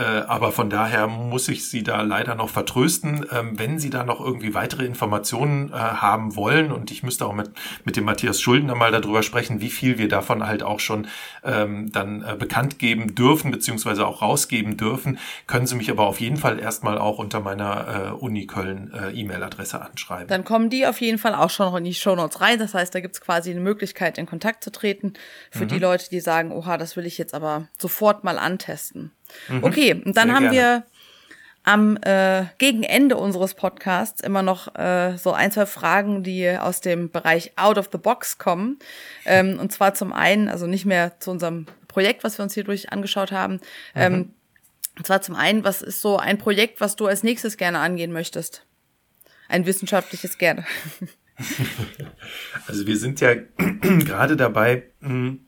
Äh, 0.00 0.22
aber 0.26 0.50
von 0.50 0.70
daher 0.70 1.06
muss 1.08 1.48
ich 1.48 1.68
Sie 1.68 1.82
da 1.82 2.00
leider 2.00 2.34
noch 2.34 2.48
vertrösten. 2.48 3.26
Ähm, 3.30 3.58
wenn 3.58 3.78
Sie 3.78 3.90
da 3.90 4.02
noch 4.02 4.20
irgendwie 4.20 4.54
weitere 4.54 4.86
Informationen 4.86 5.70
äh, 5.70 5.74
haben 5.74 6.36
wollen, 6.36 6.72
und 6.72 6.90
ich 6.90 7.02
müsste 7.02 7.26
auch 7.26 7.34
mit, 7.34 7.50
mit 7.84 7.96
dem 7.96 8.04
Matthias 8.04 8.40
Schuldner 8.40 8.74
mal 8.74 8.92
darüber 8.92 9.22
sprechen, 9.22 9.60
wie 9.60 9.68
viel 9.68 9.98
wir 9.98 10.08
davon 10.08 10.46
halt 10.46 10.62
auch 10.62 10.80
schon 10.80 11.06
ähm, 11.44 11.92
dann 11.92 12.22
äh, 12.22 12.34
bekannt 12.34 12.78
geben 12.78 13.14
dürfen, 13.14 13.50
beziehungsweise 13.50 14.06
auch 14.06 14.22
rausgeben 14.22 14.78
dürfen, 14.78 15.18
können 15.46 15.66
Sie 15.66 15.74
mich 15.74 15.90
aber 15.90 16.06
auf 16.06 16.20
jeden 16.20 16.38
Fall 16.38 16.58
erstmal 16.58 16.96
auch 16.96 17.18
unter 17.18 17.40
meiner 17.40 18.08
äh, 18.08 18.10
Uni 18.12 18.46
Köln 18.46 18.92
äh, 18.94 19.10
E-Mail-Adresse 19.10 19.82
anschreiben. 19.82 20.28
Dann 20.28 20.44
kommen 20.44 20.70
die 20.70 20.86
auf 20.86 21.00
jeden 21.02 21.18
Fall 21.18 21.34
auch 21.34 21.50
schon 21.50 21.66
noch 21.66 21.76
in 21.76 21.84
die 21.84 21.94
Show 21.94 22.14
Notes 22.14 22.40
rein. 22.40 22.58
Das 22.58 22.72
heißt, 22.72 22.94
da 22.94 23.00
gibt's 23.00 23.20
quasi 23.20 23.50
eine 23.50 23.60
Möglichkeit, 23.60 24.16
in 24.16 24.24
Kontakt 24.24 24.64
zu 24.64 24.72
treten 24.72 25.12
für 25.50 25.64
mhm. 25.64 25.68
die 25.68 25.78
Leute, 25.78 26.08
die 26.08 26.20
sagen, 26.20 26.52
oha, 26.52 26.78
das 26.78 26.96
will 26.96 27.04
ich 27.04 27.18
jetzt 27.18 27.34
aber 27.34 27.68
sofort 27.78 28.24
mal 28.24 28.38
antesten. 28.38 29.12
Mhm. 29.48 29.64
Okay, 29.64 29.94
und 29.94 30.16
dann 30.16 30.28
Sehr 30.28 30.34
haben 30.34 30.50
gerne. 30.50 30.56
wir 30.56 30.84
am 31.62 31.98
äh, 32.02 32.46
gegen 32.58 32.82
Ende 32.82 33.16
unseres 33.16 33.54
Podcasts 33.54 34.22
immer 34.22 34.42
noch 34.42 34.74
äh, 34.76 35.16
so 35.18 35.32
ein, 35.32 35.52
zwei 35.52 35.66
Fragen, 35.66 36.22
die 36.22 36.48
aus 36.48 36.80
dem 36.80 37.10
Bereich 37.10 37.52
Out 37.56 37.76
of 37.76 37.90
the 37.92 37.98
Box 37.98 38.38
kommen. 38.38 38.78
Ähm, 39.26 39.58
und 39.58 39.70
zwar 39.70 39.94
zum 39.94 40.12
einen, 40.12 40.48
also 40.48 40.66
nicht 40.66 40.86
mehr 40.86 41.20
zu 41.20 41.30
unserem 41.30 41.66
Projekt, 41.86 42.24
was 42.24 42.38
wir 42.38 42.44
uns 42.44 42.54
hier 42.54 42.64
durch 42.64 42.92
angeschaut 42.92 43.30
haben. 43.30 43.60
Ähm, 43.94 44.12
mhm. 44.12 44.34
und 44.96 45.06
zwar 45.06 45.20
zum 45.20 45.34
einen, 45.34 45.64
was 45.64 45.82
ist 45.82 46.00
so 46.00 46.16
ein 46.16 46.38
Projekt, 46.38 46.80
was 46.80 46.96
du 46.96 47.06
als 47.06 47.22
nächstes 47.22 47.56
gerne 47.56 47.80
angehen 47.80 48.12
möchtest? 48.12 48.64
Ein 49.48 49.66
wissenschaftliches 49.66 50.38
gerne. 50.38 50.64
Also 52.66 52.86
wir 52.86 52.98
sind 52.98 53.20
ja 53.22 53.34
gerade 53.56 54.36
dabei, 54.36 54.84
hm, 55.00 55.46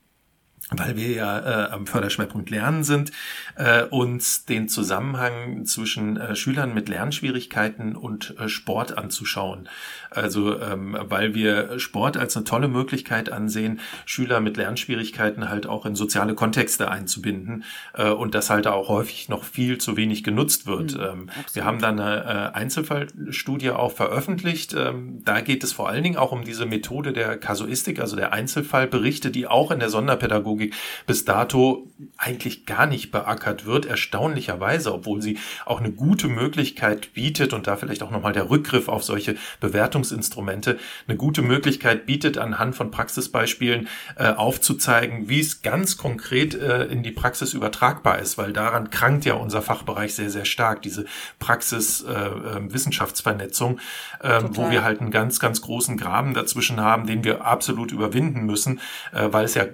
weil 0.76 0.96
wir 0.96 1.10
ja 1.10 1.38
äh, 1.38 1.70
am 1.70 1.86
Förderschwerpunkt 1.86 2.50
Lernen 2.50 2.84
sind, 2.84 3.12
äh, 3.56 3.82
uns 3.84 4.44
den 4.44 4.68
Zusammenhang 4.68 5.64
zwischen 5.66 6.16
äh, 6.16 6.36
Schülern 6.36 6.74
mit 6.74 6.88
Lernschwierigkeiten 6.88 7.96
und 7.96 8.34
äh, 8.38 8.48
Sport 8.48 8.96
anzuschauen. 8.96 9.68
Also 10.16 10.60
ähm, 10.60 10.96
weil 11.00 11.34
wir 11.34 11.78
Sport 11.78 12.16
als 12.16 12.36
eine 12.36 12.44
tolle 12.44 12.68
Möglichkeit 12.68 13.30
ansehen, 13.30 13.80
Schüler 14.04 14.40
mit 14.40 14.56
Lernschwierigkeiten 14.56 15.48
halt 15.48 15.66
auch 15.66 15.86
in 15.86 15.94
soziale 15.94 16.34
Kontexte 16.34 16.90
einzubinden 16.90 17.64
äh, 17.94 18.10
und 18.10 18.34
das 18.34 18.50
halt 18.50 18.66
auch 18.66 18.88
häufig 18.88 19.28
noch 19.28 19.44
viel 19.44 19.78
zu 19.78 19.96
wenig 19.96 20.24
genutzt 20.24 20.66
wird. 20.66 20.96
Mhm, 20.96 21.30
wir 21.52 21.64
haben 21.64 21.80
da 21.80 21.88
eine 21.88 22.52
äh, 22.54 22.56
Einzelfallstudie 22.56 23.70
auch 23.70 23.92
veröffentlicht. 23.92 24.74
Ähm, 24.74 25.22
da 25.24 25.40
geht 25.40 25.64
es 25.64 25.72
vor 25.72 25.88
allen 25.88 26.02
Dingen 26.02 26.16
auch 26.16 26.32
um 26.32 26.44
diese 26.44 26.66
Methode 26.66 27.12
der 27.12 27.36
Kasuistik, 27.38 28.00
also 28.00 28.16
der 28.16 28.32
Einzelfallberichte, 28.32 29.30
die 29.30 29.46
auch 29.46 29.70
in 29.70 29.80
der 29.80 29.90
Sonderpädagogik 29.90 30.74
bis 31.06 31.24
dato 31.24 31.88
eigentlich 32.16 32.66
gar 32.66 32.86
nicht 32.86 33.10
beackert 33.10 33.66
wird, 33.66 33.86
erstaunlicherweise, 33.86 34.92
obwohl 34.92 35.22
sie 35.22 35.38
auch 35.66 35.80
eine 35.80 35.92
gute 35.92 36.28
Möglichkeit 36.28 37.12
bietet 37.14 37.52
und 37.52 37.66
da 37.66 37.76
vielleicht 37.76 38.02
auch 38.02 38.10
nochmal 38.10 38.32
der 38.32 38.50
Rückgriff 38.50 38.88
auf 38.88 39.04
solche 39.04 39.36
Bewertungen 39.60 40.01
Bewertungsinstrumente 40.02 40.78
eine 41.06 41.16
gute 41.16 41.42
Möglichkeit 41.42 42.06
bietet, 42.06 42.38
anhand 42.38 42.74
von 42.74 42.90
Praxisbeispielen 42.90 43.86
äh, 44.16 44.32
aufzuzeigen, 44.32 45.28
wie 45.28 45.38
es 45.40 45.60
ganz 45.62 45.96
konkret 45.96 46.54
äh, 46.54 46.86
in 46.86 47.02
die 47.02 47.12
Praxis 47.12 47.54
übertragbar 47.54 48.18
ist, 48.18 48.36
weil 48.38 48.52
daran 48.52 48.90
krankt 48.90 49.24
ja 49.24 49.34
unser 49.34 49.62
Fachbereich 49.62 50.14
sehr, 50.14 50.30
sehr 50.30 50.44
stark, 50.44 50.82
diese 50.82 51.06
Praxis-Wissenschaftsvernetzung, 51.38 53.78
äh, 54.20 54.38
ähm, 54.38 54.56
wo 54.56 54.70
wir 54.70 54.84
halt 54.84 55.00
einen 55.00 55.10
ganz, 55.10 55.40
ganz 55.40 55.62
großen 55.62 55.96
Graben 55.96 56.34
dazwischen 56.34 56.80
haben, 56.80 57.06
den 57.06 57.24
wir 57.24 57.44
absolut 57.44 57.90
überwinden 57.92 58.44
müssen, 58.44 58.80
äh, 59.12 59.28
weil 59.30 59.44
es 59.44 59.54
ja 59.54 59.66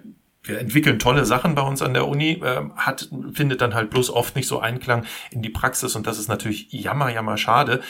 wir 0.45 0.61
entwickeln 0.61 0.99
tolle 0.99 1.27
Sachen 1.27 1.55
bei 1.55 1.63
uns 1.63 1.83
an 1.83 1.93
der 1.93 2.09
Uni, 2.09 2.41
äh, 2.43 2.63
hat, 2.77 3.11
findet 3.35 3.61
dann 3.61 3.75
halt 3.75 3.91
bloß 3.91 4.09
oft 4.09 4.35
nicht 4.35 4.49
so 4.49 4.61
Einklang 4.61 5.05
in 5.31 5.43
die 5.43 5.51
Praxis 5.51 5.95
und 5.95 6.07
das 6.07 6.19
ist 6.19 6.29
natürlich 6.29 6.73
jammer, 6.73 7.11
jammer 7.11 7.37
schade. 7.37 7.83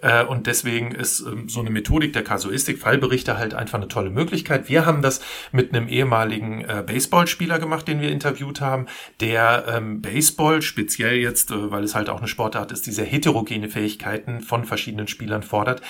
Äh, 0.00 0.24
und 0.24 0.46
deswegen 0.46 0.92
ist 0.92 1.20
ähm, 1.20 1.48
so 1.48 1.60
eine 1.60 1.70
Methodik 1.70 2.12
der 2.12 2.22
Kasuistik, 2.22 2.78
Fallberichte 2.78 3.36
halt 3.36 3.54
einfach 3.54 3.78
eine 3.78 3.88
tolle 3.88 4.10
Möglichkeit. 4.10 4.68
Wir 4.68 4.86
haben 4.86 5.02
das 5.02 5.20
mit 5.50 5.74
einem 5.74 5.88
ehemaligen 5.88 6.64
äh, 6.64 6.84
Baseballspieler 6.86 7.58
gemacht, 7.58 7.88
den 7.88 8.00
wir 8.00 8.10
interviewt 8.10 8.60
haben, 8.60 8.86
der 9.20 9.64
ähm, 9.68 10.00
Baseball 10.00 10.62
speziell 10.62 11.16
jetzt, 11.16 11.50
äh, 11.50 11.70
weil 11.70 11.82
es 11.82 11.94
halt 11.94 12.10
auch 12.10 12.18
eine 12.18 12.28
Sportart 12.28 12.70
ist, 12.70 12.86
die 12.86 12.92
sehr 12.92 13.06
heterogene 13.06 13.68
Fähigkeiten 13.68 14.40
von 14.40 14.64
verschiedenen 14.64 15.08
Spielern 15.08 15.42
fordert, 15.42 15.82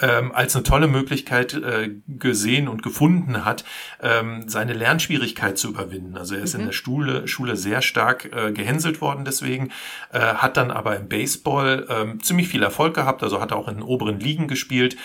ähm, 0.00 0.32
als 0.32 0.54
eine 0.54 0.62
tolle 0.62 0.88
Möglichkeit 0.88 1.60
gesehen 2.08 2.68
und 2.68 2.82
gefunden 2.82 3.44
hat, 3.44 3.64
seine 4.00 4.72
Lernschwierigkeit 4.72 5.58
zu 5.58 5.68
überwinden. 5.68 6.16
Also 6.16 6.34
er 6.34 6.42
ist 6.42 6.54
mhm. 6.54 6.60
in 6.60 6.66
der 6.66 6.72
Schule, 6.72 7.28
Schule 7.28 7.56
sehr 7.56 7.82
stark 7.82 8.30
gehänselt 8.54 9.00
worden 9.00 9.24
deswegen, 9.24 9.70
hat 10.12 10.56
dann 10.56 10.70
aber 10.70 10.96
im 10.96 11.08
Baseball 11.08 12.16
ziemlich 12.22 12.48
viel 12.48 12.62
Erfolg 12.62 12.94
gehabt, 12.94 13.22
also 13.22 13.40
hat 13.40 13.45
auch 13.52 13.68
in 13.68 13.76
den 13.76 13.82
oberen 13.82 14.20
Ligen 14.20 14.48
gespielt 14.48 14.96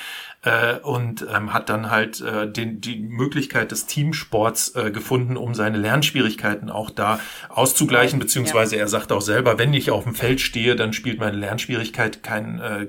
äh, 0.43 0.77
und 0.79 1.25
ähm, 1.33 1.53
hat 1.53 1.69
dann 1.69 1.89
halt 1.91 2.21
äh, 2.21 2.51
den, 2.51 2.81
die 2.81 2.99
Möglichkeit 2.99 3.71
des 3.71 3.85
Teamsports 3.85 4.75
äh, 4.75 4.91
gefunden, 4.91 5.37
um 5.37 5.53
seine 5.53 5.77
Lernschwierigkeiten 5.77 6.69
auch 6.69 6.89
da 6.89 7.19
auszugleichen, 7.49 8.19
beziehungsweise 8.19 8.75
ja. 8.75 8.81
er 8.81 8.87
sagt 8.87 9.11
auch 9.11 9.21
selber, 9.21 9.59
wenn 9.59 9.73
ich 9.73 9.91
auf 9.91 10.03
dem 10.03 10.15
Feld 10.15 10.41
stehe, 10.41 10.75
dann 10.75 10.93
spielt 10.93 11.19
meine 11.19 11.37
Lernschwierigkeit 11.37 12.23
kein, 12.23 12.59
äh, 12.59 12.87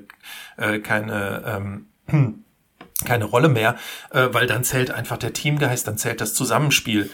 äh, 0.57 0.79
keine 0.79 1.85
ähm, 2.07 2.43
keine 3.05 3.25
Rolle 3.25 3.49
mehr, 3.49 3.75
äh, 4.11 4.29
weil 4.31 4.47
dann 4.47 4.63
zählt 4.63 4.91
einfach 4.91 5.17
der 5.17 5.33
Teamgeist, 5.33 5.87
dann 5.87 5.97
zählt 5.97 6.21
das 6.21 6.33
Zusammenspiel. 6.33 7.09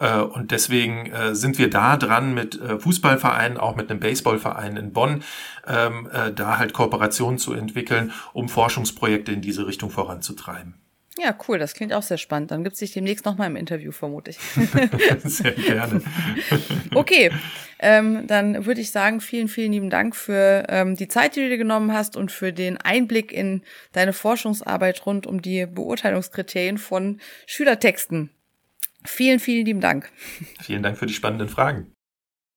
Äh, 0.00 0.18
und 0.18 0.50
deswegen 0.50 1.06
äh, 1.06 1.34
sind 1.34 1.58
wir 1.58 1.70
da 1.70 1.96
dran 1.96 2.34
mit 2.34 2.60
äh, 2.60 2.78
Fußballvereinen, 2.78 3.58
auch 3.58 3.76
mit 3.76 3.90
einem 3.90 4.00
Baseballverein 4.00 4.76
in 4.76 4.92
Bonn, 4.92 5.22
ähm, 5.66 6.08
da 6.34 6.58
halt 6.58 6.72
Kooperationen 6.72 7.38
zu 7.38 7.54
entwickeln, 7.54 8.12
um 8.32 8.48
Forschungsprojekte 8.48 9.32
in 9.32 9.40
diese 9.40 9.66
Richtung 9.66 9.90
voranzutreiben. 9.90 10.74
Ja, 11.16 11.36
cool, 11.46 11.58
das 11.58 11.74
klingt 11.74 11.92
auch 11.92 12.02
sehr 12.02 12.18
spannend. 12.18 12.50
Dann 12.50 12.64
gibt 12.64 12.74
es 12.74 12.80
dich 12.80 12.92
demnächst 12.92 13.24
nochmal 13.24 13.46
im 13.46 13.54
Interview, 13.54 13.92
vermute 13.92 14.30
ich. 14.30 14.38
sehr 15.24 15.52
gerne. 15.52 16.02
okay, 16.94 17.30
ähm, 17.78 18.26
dann 18.26 18.66
würde 18.66 18.80
ich 18.80 18.90
sagen, 18.90 19.20
vielen, 19.20 19.46
vielen 19.46 19.72
lieben 19.72 19.90
Dank 19.90 20.16
für 20.16 20.64
ähm, 20.68 20.96
die 20.96 21.06
Zeit, 21.06 21.36
die 21.36 21.40
du 21.42 21.48
dir 21.50 21.58
genommen 21.58 21.92
hast 21.92 22.16
und 22.16 22.32
für 22.32 22.52
den 22.52 22.78
Einblick 22.78 23.30
in 23.30 23.62
deine 23.92 24.12
Forschungsarbeit 24.12 25.06
rund 25.06 25.26
um 25.28 25.40
die 25.40 25.66
Beurteilungskriterien 25.66 26.78
von 26.78 27.20
Schülertexten. 27.46 28.30
Vielen, 29.06 29.38
vielen 29.38 29.66
lieben 29.66 29.80
Dank. 29.80 30.10
Vielen 30.62 30.82
Dank 30.82 30.98
für 30.98 31.06
die 31.06 31.14
spannenden 31.14 31.48
Fragen. 31.48 31.93